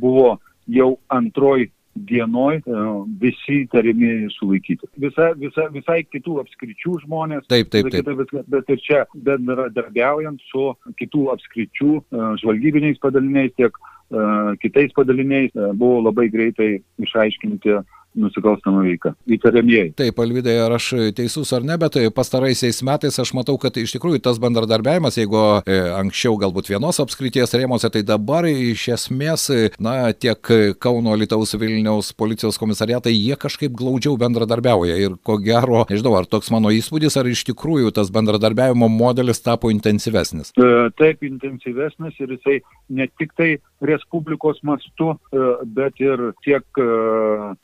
buvo 0.00 0.36
jau 0.70 0.94
antroji 1.12 1.70
dienoj 1.94 2.58
e, 2.58 2.84
visi 3.20 3.60
įtariami 3.64 4.28
sulaikyti. 4.34 4.88
Visa, 5.00 5.30
visa, 5.38 5.68
visai 5.74 6.02
kitų 6.06 6.38
apskričių 6.42 6.98
žmonės. 7.04 7.46
Taip, 7.50 7.70
taip, 7.72 7.90
taip. 7.94 8.10
Viskas, 8.20 8.46
bet 8.50 8.70
ir 8.74 8.82
čia 8.84 9.02
bendradarbiaujant 9.14 10.42
su 10.50 10.72
kitų 11.00 11.28
apskričių 11.34 11.90
e, 11.98 12.22
žvalgybiniais 12.42 13.00
padaliniais, 13.02 13.54
tiek 13.58 13.78
e, 13.78 14.24
kitais 14.64 14.94
padaliniais 14.96 15.54
buvo 15.78 16.02
labai 16.08 16.28
greitai 16.32 16.70
išaiškinti 17.04 17.78
nusikalstamą 18.14 18.82
veiką. 18.84 19.12
Įtariamieji. 19.36 19.94
Taip, 19.98 20.18
Alvidai, 20.22 20.56
ar 20.62 20.76
aš 20.76 20.90
teisus 21.16 21.50
ar 21.56 21.64
ne, 21.66 21.76
bet 21.80 21.98
pastaraisiais 22.14 22.80
metais 22.86 23.18
aš 23.20 23.34
matau, 23.36 23.56
kad 23.60 23.76
iš 23.80 23.96
tikrųjų 23.96 24.22
tas 24.24 24.38
bendradarbiavimas, 24.42 25.18
jeigu 25.18 25.40
e, 25.66 25.78
anksčiau 25.98 26.38
galbūt 26.40 26.70
vienos 26.72 27.00
apskrities 27.02 27.54
rėmose, 27.58 27.90
tai 27.92 28.04
dabar 28.06 28.46
iš 28.50 28.86
esmės, 28.98 29.48
na, 29.82 29.96
tiek 30.12 30.52
Kauno, 30.82 31.16
Lietuvos, 31.18 31.54
Vilniaus 31.58 32.12
policijos 32.16 32.58
komisariatai, 32.60 33.14
jie 33.14 33.38
kažkaip 33.40 33.74
glaudžiau 33.76 34.18
bendradarbiauja. 34.20 34.98
Ir 35.00 35.18
ko 35.26 35.38
gero, 35.42 35.84
nežinau, 35.90 36.14
ar 36.18 36.28
toks 36.30 36.52
mano 36.54 36.72
įspūdis, 36.74 37.18
ar 37.20 37.28
iš 37.30 37.44
tikrųjų 37.50 37.94
tas 37.96 38.12
bendradarbiavimo 38.14 38.88
modelis 38.92 39.42
tapo 39.44 39.72
intensyvesnis. 39.74 40.54
E, 40.54 40.72
taip, 41.00 41.24
intensyvesnis 41.26 42.18
ir 42.22 42.36
jisai 42.38 42.60
ne 42.94 43.10
tik 43.18 43.34
tai 43.38 43.54
Respublikos 43.84 44.62
mastu, 44.64 45.12
e, 45.34 45.48
bet 45.76 45.98
ir 46.00 46.30
tiek 46.46 46.64
E, 46.84 47.54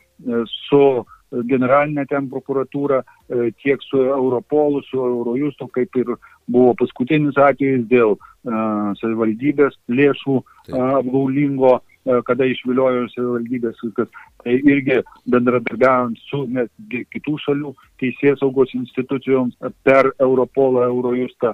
su 0.69 0.83
generalinė 1.31 2.07
ten 2.11 2.27
prokuratūra, 2.31 3.03
e, 3.03 3.51
tiek 3.63 3.83
su 3.87 4.01
Europolu, 4.03 4.83
su 4.89 4.99
Eurojustu, 4.99 5.69
kaip 5.71 5.97
ir 5.97 6.17
buvo 6.51 6.75
paskutinis 6.75 7.39
atvejis 7.39 7.85
dėl 7.87 8.17
uh, 8.17 8.91
savivaldybės 8.99 9.77
lėšų 9.87 10.41
apgaulingo, 10.75 11.79
kada 12.25 12.47
išviliojo 12.49 13.05
savivaldybės, 13.13 13.81
kad 13.95 14.09
tai 14.43 14.57
irgi 14.57 14.97
bendradarbiavant 15.31 16.19
su 16.31 16.47
net 16.49 16.71
kitų 16.89 17.37
šalių 17.45 17.75
teisės 18.01 18.41
saugos 18.41 18.73
institucijoms 18.75 19.55
per 19.85 20.09
Europolą, 20.19 20.87
Eurojustą 20.89 21.53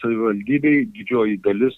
savivaldybei 0.00 0.86
didžioji 0.96 1.38
dalis 1.44 1.76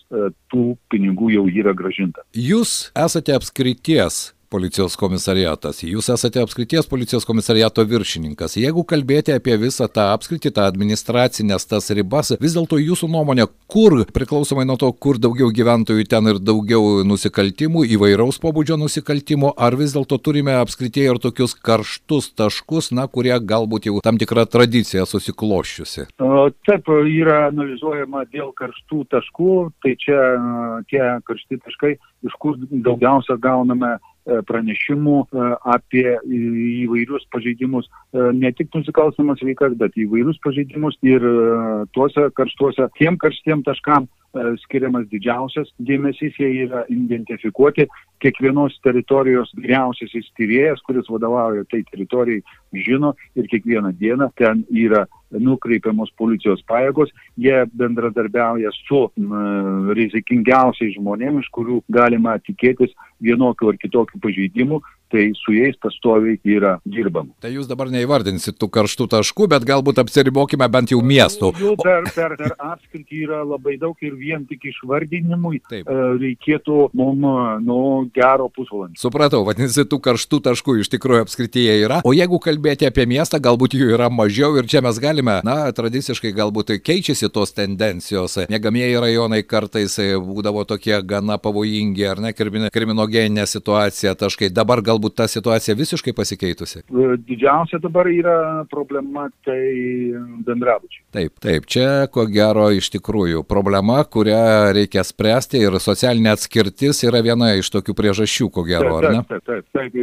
tų 0.52 0.76
pinigų 0.94 1.32
jau 1.34 1.44
yra 1.50 1.74
gražinta. 1.74 2.22
Jūs 2.38 2.94
esate 2.94 3.34
apskrities 3.34 4.30
policijos 4.54 4.94
komisariatas. 5.00 5.82
Jūs 5.82 6.12
esate 6.14 6.42
apskrities 6.42 6.86
policijos 6.90 7.26
komisariato 7.26 7.82
viršininkas. 7.90 8.54
Jeigu 8.60 8.84
kalbėti 8.86 9.34
apie 9.34 9.56
visą 9.58 9.88
tą 9.90 10.12
apskritį, 10.14 10.52
tą 10.54 10.68
administracinės 10.70 11.66
tas 11.70 11.90
ribas, 11.96 12.30
vis 12.40 12.54
dėlto 12.54 12.78
jūsų 12.78 13.10
nuomonė, 13.10 13.48
kur, 13.70 14.04
priklausomai 14.14 14.66
nuo 14.68 14.78
to, 14.80 14.92
kur 14.92 15.18
daugiau 15.18 15.50
gyventojų 15.54 16.06
ten 16.10 16.30
ir 16.30 16.38
daugiau 16.38 17.02
nusikaltimų, 17.08 17.84
įvairaus 17.96 18.38
pobūdžio 18.42 18.78
nusikaltimų, 18.84 19.54
ar 19.58 19.78
vis 19.80 19.96
dėlto 19.96 20.20
turime 20.22 20.54
apskritie 20.60 21.08
ir 21.08 21.20
tokius 21.22 21.56
karštus 21.58 22.30
taškus, 22.38 22.92
na, 22.94 23.08
kurie 23.10 23.34
galbūt 23.34 23.90
jau 23.90 23.98
tam 24.04 24.20
tikrą 24.20 24.46
tradiciją 24.50 25.08
susikloščiusi? 25.10 26.08
Taip, 26.68 26.90
yra 27.10 27.48
analizuojama 27.50 28.24
dėl 28.30 28.52
karštų 28.56 29.04
taškų, 29.14 29.54
tai 29.82 29.96
čia 30.00 30.18
tie 30.90 31.04
karšti 31.26 31.60
taškai, 31.64 31.94
iš 32.24 32.36
kur 32.42 32.58
daugiausia 32.70 33.36
gauname 33.40 33.96
pranešimų 34.24 35.16
e, 35.24 35.46
apie 35.74 36.06
įvairius 36.24 37.26
pažeidimus, 37.34 37.88
e, 37.88 38.26
ne 38.32 38.52
tik 38.56 38.72
nusikalstamas 38.74 39.42
veikas, 39.44 39.76
bet 39.80 39.96
įvairius 40.00 40.40
pažeidimus 40.44 40.98
ir 41.04 41.24
tuose 41.96 42.28
karštuose, 42.36 42.88
tiem 42.98 43.18
karštiem 43.20 43.64
taškam 43.66 44.08
skiriamas 44.64 45.06
didžiausias 45.12 45.68
dėmesys, 45.78 46.34
jie 46.40 46.64
yra 46.64 46.84
identifikuoti. 46.90 47.86
Kiekvienos 48.18 48.74
teritorijos 48.82 49.52
vyriausiasis 49.54 50.30
tyrėjas, 50.38 50.82
kuris 50.86 51.06
vadovauja 51.12 51.62
tai 51.70 51.84
teritorijai, 51.90 52.42
žino 52.74 53.12
ir 53.38 53.46
kiekvieną 53.52 53.92
dieną 54.00 54.32
ten 54.40 54.64
yra 54.74 55.04
nukreipiamos 55.30 56.12
policijos 56.18 56.62
pajėgos, 56.68 57.12
jie 57.40 57.64
bendradarbiauja 57.74 58.72
su 58.76 59.06
m, 59.18 59.92
rizikingiausiais 59.96 60.94
žmonėmis, 60.98 61.48
kurių 61.54 61.80
galima 61.92 62.36
tikėtis 62.44 62.94
vienokių 63.24 63.72
ar 63.72 63.80
kitokių 63.82 64.20
pažeidimų, 64.22 64.80
tai 65.12 65.30
su 65.38 65.54
jais 65.54 65.76
pastoviai 65.80 66.38
yra 66.56 66.78
dirbama. 66.84 67.34
Tai 67.42 67.52
jūs 67.54 67.68
dabar 67.70 67.90
neįvardinsit 67.92 68.58
tų 68.58 68.68
karštų 68.74 69.08
taškų, 69.14 69.48
bet 69.52 69.66
galbūt 69.68 70.00
apsiribokime 70.02 70.68
bent 70.72 70.94
jau 70.94 71.00
miestų. 71.04 71.52
Jų 71.60 71.74
per, 71.82 72.08
per, 72.16 72.36
per 72.40 72.54
apskritį 72.58 73.20
yra 73.26 73.42
labai 73.46 73.76
daug 73.80 73.98
ir 74.04 74.16
vien 74.18 74.46
tik 74.48 74.66
išvardinimui 74.72 75.60
Taip. 75.70 75.86
E, 75.88 76.08
reikėtų 76.20 76.88
mums 76.96 77.12
nu, 77.64 77.78
gero 78.14 78.48
pusvalandžio. 78.52 78.98
Supratau, 79.00 79.44
vadinasi, 79.46 79.86
tų 79.88 80.00
karštų 80.02 80.40
taškų 80.48 80.76
iš 80.82 80.90
tikrųjų 80.92 81.24
apskrityje 81.24 81.76
yra. 81.84 82.00
O 82.04 82.12
jeigu 82.16 82.40
kalbėti 82.42 82.88
apie 82.88 83.06
miestą, 83.08 83.38
galbūt 83.42 83.76
jų 83.78 83.92
yra 83.94 84.10
mažiau 84.12 84.58
ir 84.58 84.68
čia 84.70 84.82
mes 84.84 84.98
galime, 85.02 85.38
na, 85.46 85.70
tradiciškai 85.74 86.34
galbūt 86.36 86.74
keičiasi 86.84 87.30
tos 87.32 87.54
tendencijos. 87.56 88.36
Negamieji 88.50 88.98
rajonai 89.00 89.42
kartais 89.46 89.96
būdavo 90.24 90.66
tokie 90.68 90.98
gana 91.06 91.38
pavojingi, 91.40 92.06
ar 92.10 92.22
ne, 92.24 92.34
kriminogeninė 92.34 93.46
situacija, 93.48 94.16
taškai. 94.18 94.50
Dabar 94.54 94.82
galbūt 94.84 94.93
galbūt 94.94 95.16
ta 95.18 95.26
situacija 95.30 95.76
visiškai 95.78 96.14
pasikeitusi? 96.16 96.84
E, 96.88 97.16
didžiausia 97.28 97.80
dabar 97.82 98.08
yra 98.10 98.64
problema 98.70 99.28
tai 99.46 99.60
bendrabučiai. 100.46 101.04
Taip, 101.14 101.36
taip, 101.42 101.66
čia 101.70 102.06
ko 102.12 102.26
gero 102.30 102.70
iš 102.74 102.90
tikrųjų 102.94 103.44
problema, 103.48 104.00
kurią 104.04 104.72
reikia 104.76 105.04
spręsti 105.04 105.64
ir 105.66 105.78
socialinė 105.82 106.34
atskirtis 106.34 107.04
yra 107.04 107.22
viena 107.24 107.54
iš 107.58 107.70
tokių 107.74 107.96
priežasčių, 107.98 108.50
ko 108.54 108.64
gero, 108.68 108.96
taip, 108.96 109.02
ar 109.02 109.18
ne? 109.18 109.22
Taip, 109.28 109.44
taip, 109.44 109.68
taip, 109.74 109.92
taip, 109.92 110.00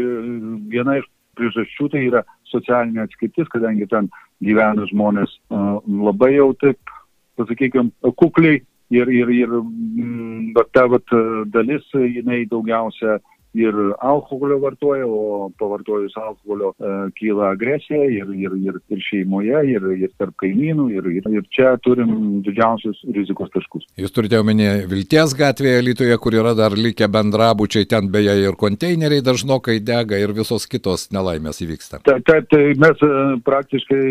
viena 0.71 0.99
iš 1.01 1.09
priežasčių 1.39 1.91
tai 1.91 2.05
yra 2.09 2.25
socialinė 2.51 3.05
atskirtis, 3.05 3.47
kadangi 3.51 3.87
ten 3.91 4.09
gyvena 4.43 4.87
žmonės 4.89 5.33
labai 5.51 6.35
jau 6.35 6.51
taip, 6.61 6.79
pasakykime, 7.39 7.93
kukliai 8.19 8.61
ir, 8.91 9.07
ir, 9.07 9.31
ir 9.31 9.53
mm, 9.61 10.57
ta 10.75 10.87
vat, 10.91 11.15
dalis, 11.53 11.85
jinai 11.93 12.43
daugiausia 12.51 13.19
ir 13.53 13.75
alkoholio 13.99 14.59
vartoja, 14.61 15.05
o 15.07 15.49
pavartojus 15.59 16.15
alkoholio 16.17 16.71
e, 16.71 16.91
kyla 17.17 17.51
agresija 17.51 18.05
ir, 18.07 18.29
ir, 18.35 18.55
ir, 18.63 18.77
ir 18.93 19.03
šeimoje, 19.03 19.63
ir, 19.73 19.87
ir 20.05 20.11
tarp 20.19 20.37
kaimynų, 20.41 20.87
ir, 20.95 21.09
ir, 21.19 21.27
ir 21.35 21.47
čia 21.53 21.73
turim 21.83 22.41
didžiausius 22.45 23.01
rizikos 23.15 23.51
taškus. 23.55 23.87
Jūs 23.99 24.15
turite 24.15 24.39
omenyje 24.39 24.85
Vilties 24.91 25.35
gatvėje 25.37 25.83
Lietuvoje, 25.87 26.19
kur 26.23 26.37
yra 26.39 26.55
dar 26.57 26.75
likę 26.77 27.09
bendrabučiai, 27.11 27.89
ten 27.91 28.07
beje 28.13 28.37
ir 28.45 28.59
konteineriai 28.59 29.25
dažnokai 29.25 29.79
dega 29.83 30.19
ir 30.21 30.35
visos 30.37 30.67
kitos 30.71 31.09
nelaimės 31.11 31.59
įvyksta. 31.65 32.03
Taip, 32.07 32.23
taip, 32.29 32.47
tai 32.53 32.71
mes 32.79 33.03
e, 33.03 33.11
praktiškai 33.47 34.05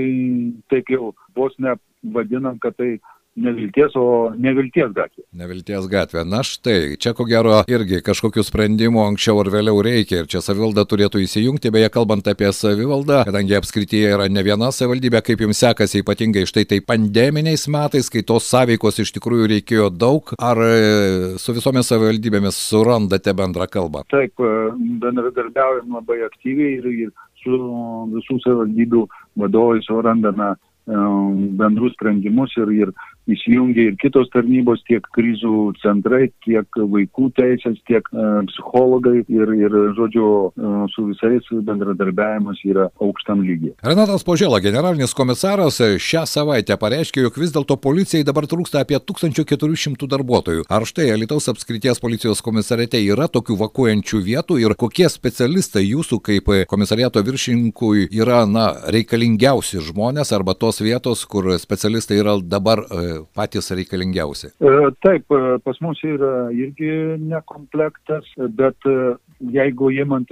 taip 0.72 0.92
jau 0.92 1.14
vos 1.36 1.56
ne 1.58 1.78
vadinam, 2.12 2.60
kad 2.60 2.76
tai 2.76 2.98
Nevilties, 3.38 3.94
o 3.94 4.32
nevilties 4.34 4.90
gatvė. 4.90 5.22
Nevilties 5.38 5.84
gatvė. 5.90 6.24
Na 6.26 6.40
štai, 6.42 6.96
čia 6.98 7.12
ko 7.14 7.22
gero 7.30 7.60
irgi 7.70 8.00
kažkokių 8.02 8.42
sprendimų 8.42 9.04
anksčiau 9.04 9.38
ar 9.44 9.50
vėliau 9.54 9.78
reikia 9.86 10.24
ir 10.24 10.30
čia 10.30 10.42
savivalda 10.42 10.82
turėtų 10.90 11.22
įsijungti. 11.22 11.70
Beje, 11.70 11.92
kalbant 11.94 12.26
apie 12.26 12.50
savivaldą, 12.56 13.22
kadangi 13.28 13.54
apskrityje 13.54 14.16
yra 14.16 14.26
ne 14.26 14.42
viena 14.42 14.72
savivaldybė, 14.74 15.22
kaip 15.22 15.44
jums 15.46 15.62
sekasi 15.62 16.02
ypatingai 16.02 16.42
štai 16.50 16.66
tai 16.72 16.80
pandeminiais 16.82 17.68
metais, 17.70 18.10
kai 18.10 18.24
tos 18.26 18.48
sąveikos 18.50 18.98
iš 19.04 19.14
tikrųjų 19.14 19.46
reikėjo 19.54 19.92
daug, 19.94 20.34
ar 20.42 20.58
e, 20.66 20.72
su 21.38 21.54
visomis 21.54 21.86
savivaldybėmis 21.92 22.58
surandate 22.66 23.36
bendrą 23.38 23.70
kalbą? 23.70 24.02
Taip, 24.10 24.34
e, 24.42 24.72
bendradarbiaujam 25.06 25.94
labai 26.00 26.24
aktyviai 26.26 26.80
ir, 26.80 26.90
ir 27.06 27.14
su 27.44 27.62
visų 28.10 28.40
savivaldybių 28.42 29.06
vadovais 29.38 29.86
surandame 29.86 30.56
bendrus 31.60 31.92
sprendimus 31.94 32.54
ir, 32.56 32.70
ir 32.72 32.92
įsijungia 33.34 33.90
ir 33.90 33.96
kitos 34.00 34.30
tarnybos, 34.34 34.82
tiek 34.88 35.04
krizų 35.14 35.72
centrai, 35.82 36.28
tiek 36.46 36.66
vaikų 36.76 37.30
teisės, 37.38 37.78
tiek 37.88 38.06
e, 38.12 38.26
psichologai 38.50 39.20
ir, 39.22 39.54
ir, 39.56 39.76
žodžiu, 39.98 40.26
e, 40.50 40.72
su 40.94 41.06
visais 41.10 41.50
bendradarbiavimas 41.66 42.62
yra 42.66 42.88
aukštam 43.02 43.44
lygiai. 43.46 43.74
Renatas 43.86 44.24
Požėla, 44.26 44.60
generalinis 44.64 45.14
komisaras, 45.16 45.80
šią 45.80 46.24
savaitę 46.28 46.76
pareiškė, 46.80 47.24
jog 47.26 47.40
vis 47.40 47.54
dėlto 47.54 47.78
policijai 47.80 48.26
dabar 48.26 48.48
trūksta 48.50 48.84
apie 48.84 48.98
1400 48.98 50.10
darbuotojų. 50.10 50.66
Ar 50.70 50.86
štai 50.88 51.10
Alitaus 51.14 51.48
apskrities 51.52 52.02
policijos 52.02 52.42
komisarėte 52.44 53.00
yra 53.00 53.28
tokių 53.32 53.58
vakuojančių 53.64 54.22
vietų 54.26 54.60
ir 54.62 54.76
kokie 54.78 55.08
specialistai 55.10 55.86
jūsų 55.88 56.20
kaip 56.26 56.50
komisariato 56.70 57.22
viršininkui 57.24 58.08
yra, 58.16 58.44
na, 58.48 58.70
reikalingiausi 58.92 59.82
žmonės 59.90 60.32
arba 60.36 60.54
tos 60.58 60.80
vietos, 60.82 61.24
kur 61.30 61.52
specialistai 61.60 62.20
yra 62.20 62.36
dabar 62.40 62.82
e, 62.84 63.19
patys 63.36 63.70
reikalingiausi? 63.74 64.46
E, 64.60 64.90
taip, 65.04 65.24
e, 65.30 65.58
pas 65.64 65.80
mus 65.84 66.00
yra 66.06 66.50
irgi 66.54 66.90
nekomplektas, 67.20 68.24
bet 68.56 68.76
e, 68.88 68.90
jeigu 69.56 69.90
įmant 69.96 70.28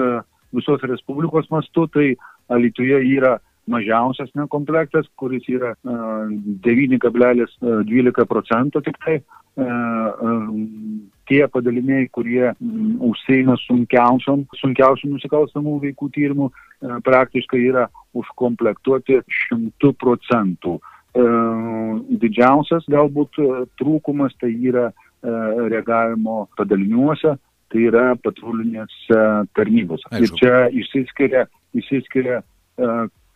visos 0.55 0.81
Respublikos 0.83 1.47
mastu, 1.53 1.87
tai 1.93 2.17
Alituje 2.49 2.99
yra 3.13 3.33
mažiausias 3.69 4.31
nekomplektas, 4.33 5.05
kuris 5.21 5.45
yra 5.53 5.75
9,12 5.85 8.25
procentų 8.31 8.81
tik 8.87 8.97
tai. 9.05 9.17
Tie 11.29 11.43
padaliniai, 11.53 12.09
kurie 12.09 12.57
užseina 13.05 13.61
sunkiausiam, 13.67 14.49
sunkiausių 14.57 15.13
nusikalstamų 15.13 15.77
veikų 15.83 16.09
tyrimų, 16.17 16.49
praktiškai 17.05 17.61
yra 17.69 17.85
užkomplektuoti 18.17 19.21
šimtų 19.43 19.93
procentų. 20.01 20.81
E, 21.17 21.25
didžiausias 22.21 22.85
galbūt 22.93 23.39
e, 23.41 23.47
trūkumas 23.81 24.35
tai 24.41 24.51
yra 24.53 24.91
e, 24.91 24.93
reagavimo 25.73 26.43
padaliniuose, 26.59 27.33
tai 27.73 27.85
yra 27.89 28.05
patrulinėse 28.21 29.23
tarnybose. 29.57 30.09
Ir 30.21 30.35
čia 30.37 30.69
išsiskiria, 30.73 31.47
išsiskiria, 31.77 32.43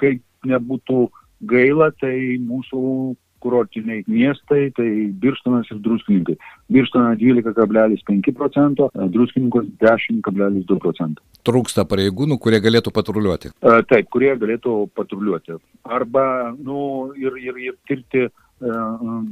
kaip 0.00 0.22
nebūtų 0.48 1.00
gaila, 1.48 1.90
tai 2.00 2.38
mūsų 2.40 2.82
kurortiniai 3.42 4.04
miestai, 4.06 4.70
tai 4.76 4.88
Birštonas 5.22 5.70
ir 5.72 5.80
Druskininkai. 5.84 6.36
Birštona 6.72 7.16
12,5 7.20 8.34
procento, 8.38 8.88
Druskininkos 8.94 9.68
10,2 9.82 10.78
procento. 10.82 11.24
Trūksta 11.46 11.84
pareigūnų, 11.90 12.38
kurie 12.42 12.62
galėtų 12.62 12.94
patruliuoti. 12.94 13.52
Taip, 13.90 14.08
kurie 14.14 14.32
galėtų 14.38 14.76
patruliuoti. 14.94 15.58
Arba, 15.82 16.24
nu, 16.58 17.10
ir, 17.18 17.36
ir, 17.42 17.58
ir 17.70 17.78
tirti 17.90 18.28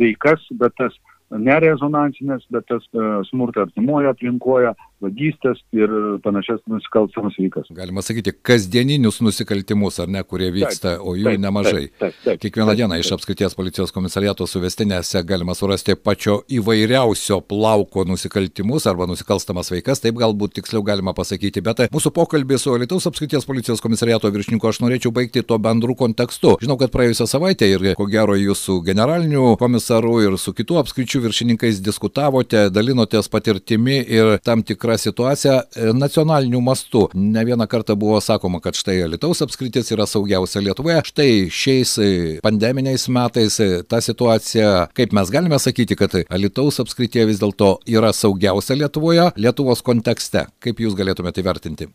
veikas, 0.01 0.43
bet 0.59 0.75
tas 0.81 0.97
nerezonansinės, 1.31 2.47
bet 2.51 2.67
tas 2.71 2.87
smurto 3.31 3.63
artimoje 3.65 4.11
aplinkoje, 4.11 4.75
vagystės 5.01 5.61
ir 5.77 5.93
panašias 6.25 6.61
nusikalstamas 6.69 7.37
veikas. 7.41 7.71
Galima 7.77 8.03
sakyti, 8.05 8.35
kasdieninius 8.45 9.21
nusikaltimus, 9.25 9.97
ar 10.03 10.11
ne, 10.13 10.23
kurie 10.29 10.51
vyksta, 10.53 10.97
taip, 10.97 11.07
o 11.07 11.15
jų 11.17 11.31
taip, 11.31 11.41
nemažai. 11.41 11.85
Taip, 11.89 12.01
taip, 12.01 12.19
taip, 12.25 12.41
Kiekvieną 12.43 12.75
taip, 12.75 12.81
dieną 12.83 12.99
taip, 12.99 13.05
iš 13.07 13.13
apskrities 13.17 13.57
policijos 13.57 13.95
komisariato 13.97 14.47
suvestinėse 14.51 15.23
galima 15.29 15.57
surasti 15.57 15.97
pačio 15.97 16.41
įvairiausio 16.53 17.41
plauko 17.49 18.05
nusikaltimus 18.09 18.89
arba 18.91 19.09
nusikalstamas 19.11 19.73
veikas, 19.73 20.03
taip 20.05 20.21
galbūt 20.21 20.59
tiksliau 20.61 20.85
galima 20.87 21.15
pasakyti, 21.17 21.65
bet 21.65 21.87
mūsų 21.95 22.13
pokalbį 22.17 22.61
su 22.61 22.77
Lietuvos 22.81 23.09
apskrities 23.09 23.49
policijos 23.49 23.81
komisariato 23.85 24.29
viršininku 24.33 24.69
aš 24.69 24.83
norėčiau 24.85 25.15
baigti 25.17 25.45
to 25.47 25.57
bendrų 25.61 25.97
kontekstu. 26.05 26.57
Žinau, 26.61 26.77
kad 26.81 26.93
praėjusią 26.93 27.29
savaitę 27.31 27.69
ir 27.69 27.91
ko 27.97 28.09
gero 28.11 28.37
jūs 28.37 28.67
su 28.69 28.81
generaliniu 28.85 29.55
komisaru 29.61 30.19
ir 30.27 30.37
su 30.41 30.55
kitų 30.57 30.81
apskričių 30.85 31.20
viršininkais 31.25 31.81
diskutavote, 31.85 32.67
dalinotės 32.73 33.31
patirtimi 33.33 34.01
ir 34.03 34.37
tam 34.47 34.65
tikrą 34.67 34.97
situaciją 35.01 35.57
e, 35.61 35.93
nacionaliniu 35.97 36.61
mastu. 36.65 37.07
Ne 37.15 37.45
vieną 37.49 37.67
kartą 37.71 37.97
buvo 38.01 38.21
sakoma, 38.25 38.61
kad 38.65 38.79
štai 38.79 38.99
Lietuvos 39.11 39.43
apskritis 39.45 39.91
yra 39.95 40.07
saugiausia 40.11 40.63
Lietuvoje. 40.65 41.01
Štai 41.11 41.31
šiais 41.55 41.95
e, 42.03 42.11
pandeminiais 42.45 43.09
metais 43.13 43.61
e, 43.63 43.71
ta 43.89 44.03
situacija, 44.05 44.91
kaip 44.97 45.17
mes 45.17 45.33
galime 45.33 45.59
sakyti, 45.63 45.99
kad 45.99 46.19
Lietuvos 46.31 46.81
apskritie 46.83 47.27
vis 47.29 47.41
dėlto 47.43 47.77
yra 47.91 48.13
saugiausia 48.17 48.79
Lietuvoje, 48.81 49.31
Lietuvos 49.41 49.85
kontekste. 49.87 50.47
Kaip 50.61 50.81
jūs 50.83 50.99
galėtumėte 50.99 51.43
įvertinti? 51.45 51.91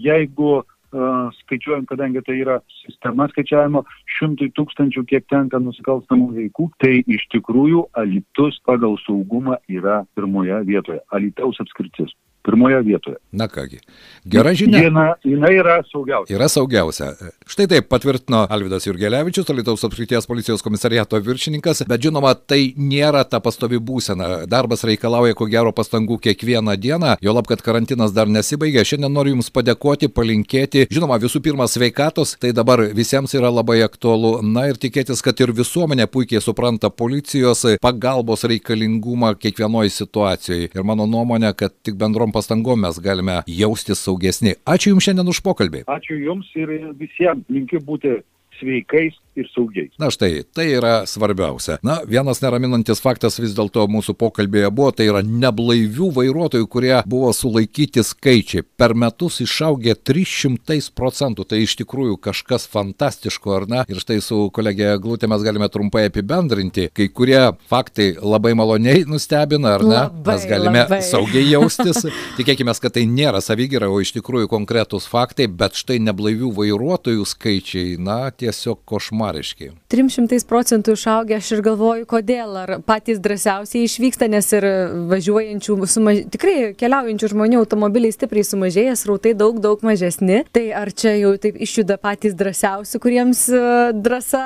Jeigu 0.00 0.60
skaičiuojam, 0.90 1.86
kadangi 1.86 2.22
tai 2.26 2.40
yra 2.42 2.58
sistema 2.82 3.28
skaičiavimo 3.30 3.84
šimtai 4.18 4.50
tūkstančių, 4.58 5.04
kiek 5.10 5.28
tenka 5.30 5.60
nusikalstamų 5.62 6.32
veikų, 6.38 6.70
tai 6.82 7.00
iš 7.06 7.26
tikrųjų 7.34 7.86
Alitus 8.00 8.58
pagal 8.66 8.98
saugumą 9.04 9.60
yra 9.70 10.02
pirmoje 10.18 10.62
vietoje. 10.66 11.00
Alitaus 11.14 11.62
apskritis 11.62 12.14
pirmoje 12.42 12.80
vietoje. 12.82 13.16
Na 13.32 13.48
kągi, 13.48 13.78
gera 14.26 14.54
žinia. 14.54 14.80
Viena, 14.86 15.06
jinai 15.24 15.52
yra 15.58 15.80
saugiausia. 15.92 16.34
Yra 16.36 16.48
saugiausia. 16.48 17.10
Štai 17.50 17.66
taip 17.70 17.88
patvirtino 17.92 18.46
Alvidas 18.50 18.86
Jurgelevičius, 18.88 19.48
Lietuvos 19.50 19.84
apskrities 19.84 20.26
policijos 20.26 20.62
komisariato 20.62 21.18
viršininkas, 21.20 21.84
bet 21.88 22.04
žinoma, 22.06 22.32
tai 22.34 22.72
nėra 22.76 23.24
ta 23.28 23.40
pastovi 23.44 23.80
būsena. 23.82 24.46
Darbas 24.50 24.84
reikalauja 24.88 25.36
ko 25.36 25.48
gero 25.50 25.72
pastangų 25.76 26.20
kiekvieną 26.24 26.76
dieną, 26.80 27.16
jo 27.20 27.34
lab, 27.36 27.48
kad 27.50 27.62
karantinas 27.64 28.14
dar 28.16 28.30
nesibaigė. 28.30 28.84
Šiandien 28.86 29.12
noriu 29.12 29.34
Jums 29.36 29.52
padėkoti, 29.54 30.08
palinkėti, 30.10 30.86
žinoma, 30.90 31.20
visų 31.22 31.42
pirma 31.44 31.68
sveikatos, 31.70 32.34
tai 32.40 32.54
dabar 32.56 32.82
visiems 32.96 33.34
yra 33.36 33.52
labai 33.52 33.80
aktualu. 33.86 34.38
Na 34.42 34.66
ir 34.70 34.80
tikėtis, 34.80 35.22
kad 35.22 35.38
ir 35.40 35.52
visuomenė 35.54 36.08
puikiai 36.10 36.42
supranta 36.42 36.90
policijos 36.90 37.66
pagalbos 37.82 38.46
reikalingumą 38.50 39.34
kiekvienoje 39.38 39.92
situacijoje. 39.94 40.70
Ir 40.74 40.86
mano 40.86 41.06
nuomonė, 41.10 41.52
kad 41.54 41.74
tik 41.84 41.98
bendrom 42.00 42.29
bendrom 42.30 42.32
pastangom 42.32 42.80
mes 42.80 42.98
galime 43.00 43.42
jaustis 43.46 43.98
saugesni. 44.04 44.54
Ačiū 44.66 44.94
Jums 44.94 45.04
šiandien 45.04 45.28
už 45.28 45.42
pokalbį. 45.42 45.84
Ačiū 45.86 46.16
Jums 46.16 46.46
ir 46.54 46.68
visiems 46.98 47.44
linkiu 47.48 47.80
būti 47.80 48.22
sveikais 48.60 49.14
ir 49.38 49.48
saugiais. 49.54 49.92
Na 49.98 50.10
štai, 50.10 50.42
tai 50.54 50.66
yra 50.74 51.04
svarbiausia. 51.06 51.78
Na, 51.86 52.00
vienas 52.06 52.40
neraminantis 52.42 53.02
faktas 53.02 53.38
vis 53.40 53.54
dėlto 53.56 53.86
mūsų 53.90 54.14
pokalbėje 54.18 54.70
buvo, 54.74 54.90
tai 54.96 55.06
yra 55.10 55.22
neblaivių 55.24 56.10
vairuotojų, 56.16 56.66
kurie 56.70 56.94
buvo 57.10 57.30
sulaikyti 57.36 58.02
skaičiai. 58.06 58.64
Per 58.80 58.94
metus 58.98 59.40
išaugė 59.44 59.94
300 59.94 60.90
procentų. 60.96 61.46
Tai 61.50 61.60
iš 61.62 61.76
tikrųjų 61.80 62.18
kažkas 62.22 62.66
fantastiško, 62.70 63.54
ar 63.56 63.68
ne? 63.70 63.84
Ir 63.90 64.02
štai 64.02 64.20
su 64.24 64.42
kolegė 64.54 64.92
Glūtė 65.00 65.30
mes 65.30 65.44
galime 65.46 65.70
trumpai 65.72 66.08
apibendrinti. 66.08 66.88
Kai 66.94 67.08
kurie 67.14 67.40
faktai 67.70 68.12
labai 68.18 68.52
maloniai 68.58 69.06
nustebina, 69.08 69.76
ar 69.78 69.86
ne? 69.86 70.02
Labai, 70.08 70.26
mes 70.34 70.48
galime 70.50 70.84
labai. 70.84 71.00
saugiai 71.06 71.46
jaustis. 71.52 72.04
Tikėkime, 72.38 72.74
kad 72.80 72.96
tai 72.96 73.06
nėra 73.10 73.42
savygyra, 73.44 73.90
o 73.90 74.00
iš 74.02 74.14
tikrųjų 74.18 74.50
konkretūs 74.50 75.08
faktai, 75.10 75.46
bet 75.50 75.78
štai 75.78 76.00
neblaivių 76.02 76.52
vairuotojų 76.56 77.26
skaičiai, 77.28 77.96
na, 78.00 78.22
tiesiog 78.30 78.82
košmaras 78.88 79.19
košmariški. 79.20 79.70
300 79.90 80.46
procentų 80.48 80.94
išaugę, 80.96 81.38
aš 81.38 81.52
ir 81.56 81.62
galvoju, 81.64 82.06
kodėl, 82.08 82.56
ar 82.62 82.72
patys 82.86 83.20
drąsiausiai 83.20 83.84
išvyksta, 83.84 84.28
nes 84.30 84.48
ir 84.56 84.66
važiuojančių, 85.10 85.76
sumaž... 85.86 86.22
tikrai 86.32 86.72
keliaujančių 86.80 87.32
žmonių 87.34 87.60
automobiliai 87.60 88.14
stipriai 88.14 88.46
sumažėję, 88.46 88.96
srautai 88.96 89.34
daug, 89.34 89.60
daug 89.60 89.82
mažesni. 89.86 90.44
Tai 90.52 90.64
ar 90.72 90.92
čia 90.92 91.16
jau 91.18 91.34
taip 91.40 91.58
išjuda 91.60 91.98
patys 92.00 92.36
drąsiausi, 92.38 93.00
kuriems 93.02 93.48
e, 93.52 93.64
drąsa 93.94 94.44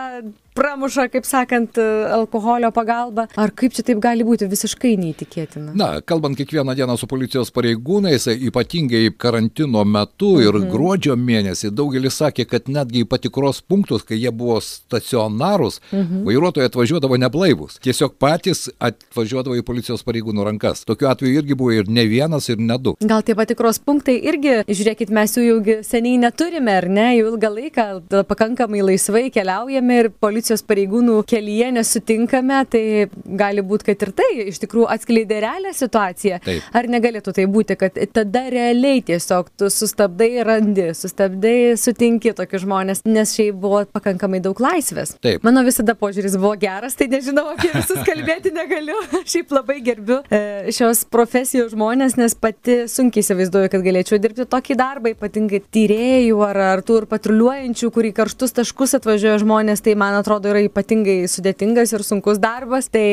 pramuša, 0.54 1.08
kaip 1.12 1.26
sakant, 1.26 1.78
alkoholio 2.14 2.70
pagalba. 2.74 3.26
Ar 3.40 3.50
kaip 3.56 3.74
čia 3.74 3.84
taip 3.86 4.00
gali 4.02 4.24
būti 4.26 4.46
visiškai 4.50 4.94
neįtikėtina? 5.00 5.74
Na, 5.78 5.88
kalbant 6.06 6.38
kiekvieną 6.38 6.76
dieną 6.78 6.96
su 7.00 7.08
policijos 7.10 7.50
pareigūnais, 7.54 8.28
ypatingai 8.48 9.08
karantino 9.18 9.84
metu 9.84 10.36
ir 10.42 10.54
mhm. 10.54 10.68
gruodžio 10.72 11.16
mėnesį, 11.18 11.72
daugelis 11.74 12.20
sakė, 12.22 12.46
kad 12.50 12.70
netgi 12.70 13.02
į 13.04 13.08
patikros 13.10 13.60
punktus, 13.66 14.06
kai 14.06 14.20
jie 14.20 14.30
buvo 14.34 14.60
stacionarūs, 14.64 15.80
mhm. 15.90 16.22
vairuotojai 16.28 16.70
atvažiuodavo 16.70 17.18
neblaivus. 17.20 17.80
Tiesiog 17.84 18.16
patys 18.22 18.68
atvažiuodavo 18.78 19.58
į 19.58 19.66
policijos 19.66 20.06
pareigūnų 20.06 20.46
rankas. 20.46 20.84
Tokiu 20.86 21.10
atveju 21.10 21.42
irgi 21.42 21.58
buvo 21.58 21.74
ir 21.74 21.90
ne 21.90 22.06
vienas, 22.10 22.48
ir 22.52 22.62
ne 22.62 22.78
du. 22.78 22.94
Gal 23.02 23.26
tie 23.26 23.36
patikros 23.38 23.80
punktai 23.82 24.16
irgi, 24.22 24.60
žiūrėkit, 24.70 25.10
mes 25.14 25.34
jų 25.34 25.44
jau 25.48 25.78
seniai 25.86 26.20
neturime, 26.22 26.78
ar 26.78 26.88
ne, 26.90 27.08
jau 27.18 27.32
ilgą 27.32 27.50
laiką 27.58 27.86
pakankamai 28.30 28.84
laisvai 28.84 29.26
keliaujame 29.34 30.00
ir 30.04 30.10
policijos 30.44 30.64
pareigūnų 30.68 31.22
kelyje 31.28 31.70
nesutinkame, 31.72 32.58
tai 32.68 33.08
gali 33.24 33.62
būti, 33.64 33.86
kad 33.88 34.02
ir 34.04 34.10
tai 34.12 34.28
iš 34.50 34.60
tikrųjų 34.60 34.88
atskleidė 34.92 35.40
realią 35.40 35.72
situaciją. 35.72 36.40
Taip. 36.44 36.66
Ar 36.76 36.88
negalėtų 36.92 37.32
tai 37.32 37.46
būti, 37.48 37.76
kad 37.80 37.96
tada 38.12 38.42
realiai 38.52 39.00
tiesiog 39.04 39.48
tu 39.56 39.70
sustabdai 39.72 40.44
randi, 40.44 40.90
sustabdai 40.92 41.74
sutinki 41.80 42.34
tokius 42.36 42.64
žmonės, 42.66 43.02
nes 43.08 43.32
šiaip 43.32 43.56
buvo 43.62 43.84
pakankamai 43.88 44.42
daug 44.44 44.60
laisvės. 44.60 45.14
Taip. 45.24 45.44
Mano 45.46 45.64
visada 45.64 45.96
požiūris 45.96 46.36
buvo 46.36 46.52
geras, 46.60 46.96
tai 46.98 47.08
nežinau, 47.12 47.46
apie 47.54 47.72
visus 47.72 48.04
kalbėti 48.04 48.52
negaliu. 48.54 48.98
šiaip 49.32 49.54
labai 49.54 49.78
gerbiu 49.86 50.20
e, 50.28 50.74
šios 50.76 51.06
profesijos 51.08 51.72
žmonės, 51.72 52.18
nes 52.20 52.36
pati 52.36 52.82
sunkiai 52.90 53.24
įsivaizduoju, 53.24 53.72
kad 53.72 53.86
galėčiau 53.86 54.20
dirbti 54.20 54.48
tokį 54.50 54.78
darbą, 54.80 55.14
ypatingai 55.16 55.62
tyrėjų 55.72 56.44
ar, 56.50 56.62
ar 56.74 56.84
tų 56.84 57.00
ir 57.00 57.08
patruliuojančių, 57.10 57.92
kurį 57.94 58.12
karštus 58.16 58.56
taškus 58.60 58.98
atvažiuoja 59.00 59.40
žmonės, 59.42 59.84
tai 59.84 59.96
man 59.98 60.18
atrodo 60.18 60.33
yra 60.42 60.64
ypatingai 60.66 61.28
sudėtingas 61.30 61.92
ir 61.94 62.02
sunkus 62.06 62.40
darbas. 62.42 62.88
Tai 62.90 63.04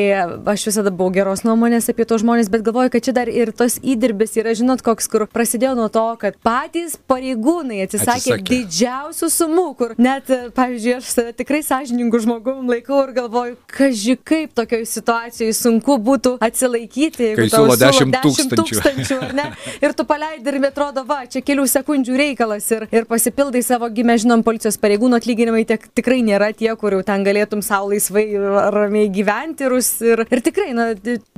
aš 0.50 0.66
visada 0.70 0.90
buvau 0.90 1.12
geros 1.14 1.44
nuomonės 1.46 1.90
apie 1.92 2.06
tos 2.08 2.24
žmonės, 2.24 2.50
bet 2.52 2.64
galvoju, 2.66 2.92
kad 2.94 3.06
čia 3.06 3.14
dar 3.16 3.30
ir 3.30 3.52
tos 3.54 3.78
įdirbis 3.78 4.34
yra, 4.40 4.56
žinot, 4.58 4.82
koks, 4.82 5.06
kur 5.12 5.26
prasidėjo 5.30 5.74
nuo 5.78 5.86
to, 5.92 6.04
kad 6.20 6.38
patys 6.42 6.96
pareigūnai 7.10 7.82
atsisakė, 7.86 8.36
atsisakė. 8.36 8.48
didžiausių 8.50 9.30
sumų, 9.36 9.66
kur 9.78 9.94
net, 10.02 10.30
pavyzdžiui, 10.56 10.96
aš 10.98 11.12
save 11.14 11.36
tikrai 11.38 11.62
sąžiningų 11.66 12.22
žmogum 12.26 12.72
laikau 12.72 13.04
ir 13.06 13.14
galvoju, 13.20 13.56
kaži 13.70 14.16
kaip 14.18 14.56
tokioje 14.58 14.88
situacijoje 14.90 15.56
sunku 15.58 15.98
būtų 16.02 16.36
atsilaikyti, 16.42 17.32
jeigu 17.32 17.48
tau 17.52 17.66
siūlo 17.68 17.78
10 17.80 18.16
tūkstančių. 18.24 18.60
tūkstančių 18.62 19.20
ne? 19.38 19.48
Ir 19.84 19.94
tu 19.96 20.06
paleidai 20.08 20.56
ir 20.56 20.66
atrodo, 20.72 21.04
va, 21.06 21.22
čia 21.28 21.42
kelių 21.44 21.66
sekundžių 21.68 22.16
reikalas 22.18 22.66
ir, 22.72 22.86
ir 22.94 23.06
pasipildai 23.10 23.62
savo 23.66 23.88
gimę, 23.92 24.16
žinom, 24.22 24.42
policijos 24.46 24.78
pareigūnų 24.80 25.20
atlyginimai 25.20 25.64
tiek, 25.68 25.84
tikrai 25.92 26.22
nėra 26.24 26.52
tie, 26.56 26.70
kur 26.80 26.96
jau 26.96 27.02
ten 27.06 27.11
galėtum 27.20 27.60
savo 27.64 27.90
laisvai 27.92 28.24
ramiai 28.72 29.10
gyventi 29.12 29.66
ir, 29.68 29.76
ir, 30.08 30.24
ir 30.24 30.42
tikrai, 30.44 30.70
na, 30.76 30.86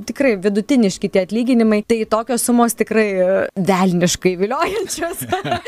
tikrai 0.07 0.35
vidutiniški 0.41 1.09
tie 1.11 1.25
atlyginimai, 1.25 1.81
tai 1.87 2.01
tokios 2.09 2.45
sumos 2.47 2.77
tikrai 2.79 3.07
velniškai 3.55 4.35
viliojančios. 4.39 5.25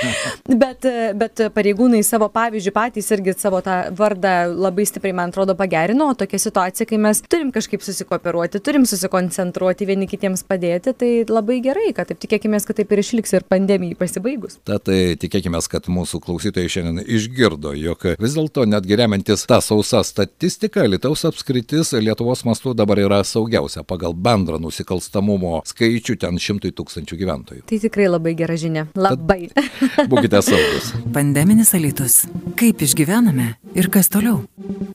bet, 0.63 0.87
bet 1.19 1.43
pareigūnai 1.55 1.99
savo 2.07 2.29
pavyzdžių 2.33 2.73
patys 2.75 3.11
irgi 3.15 3.35
savo 3.37 3.59
tą 3.65 3.77
vardą 3.97 4.35
labai 4.53 4.87
stipriai, 4.87 5.15
man 5.17 5.33
atrodo, 5.33 5.57
pagerino, 5.59 6.11
o 6.13 6.17
tokia 6.17 6.39
situacija, 6.41 6.87
kai 6.89 7.01
mes 7.01 7.21
turim 7.27 7.51
kažkaip 7.55 7.83
susikooperuoti, 7.85 8.63
turim 8.63 8.87
susikoncentruoti 8.87 9.89
vieni 9.89 10.07
kitiems 10.09 10.45
padėti, 10.47 10.95
tai 10.97 11.11
labai 11.27 11.59
gerai, 11.65 11.91
kad 11.97 12.09
taip 12.11 12.21
tikėkime, 12.23 12.59
kad 12.67 12.79
taip 12.79 12.93
ir 12.93 13.03
išliks 13.03 13.35
ir 13.37 13.45
pandemijai 13.49 13.97
pasibaigus. 13.99 14.59
Tad 14.67 14.87
tai 14.87 15.17
tikėkime, 15.19 15.59
kad 15.71 15.89
mūsų 15.91 16.21
klausytojai 16.23 16.71
šiandien 16.71 17.03
išgirdo, 17.03 17.73
jog 17.77 18.05
vis 18.21 18.37
dėlto 18.37 18.67
netgi 18.69 18.97
remiantis 18.99 19.45
tą 19.49 19.59
sausą 19.63 19.96
statistiką, 20.03 20.85
Lietuvos 20.87 21.25
apskritis 21.29 21.93
Lietuvos 21.93 22.43
mastu 22.45 22.73
dabar 22.77 22.99
yra 23.01 23.21
saugiausia 23.23 23.83
pagal 23.87 24.13
bendrą 24.13 24.59
nusikalstamumo 24.61 25.61
skaičių 25.67 26.17
ten 26.21 26.39
šimtui 26.41 26.73
tūkstančių 26.77 27.19
gyventojų. 27.21 27.65
Tai 27.69 27.81
tikrai 27.85 28.09
labai 28.09 28.35
gera 28.39 28.57
žinia. 28.59 28.87
Labai. 28.97 29.49
Tad 29.55 30.07
būkite 30.11 30.43
saugus. 30.45 30.93
Pandeminis 31.15 31.73
alitus. 31.77 32.23
Kaip 32.59 32.83
išgyvename 32.83 33.53
ir 33.77 33.91
kas 33.93 34.11
toliau? 34.13 34.43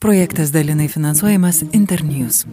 Projektas 0.03 0.55
dalinai 0.55 0.89
finansuojamas 0.93 1.63
Internews. 1.73 2.45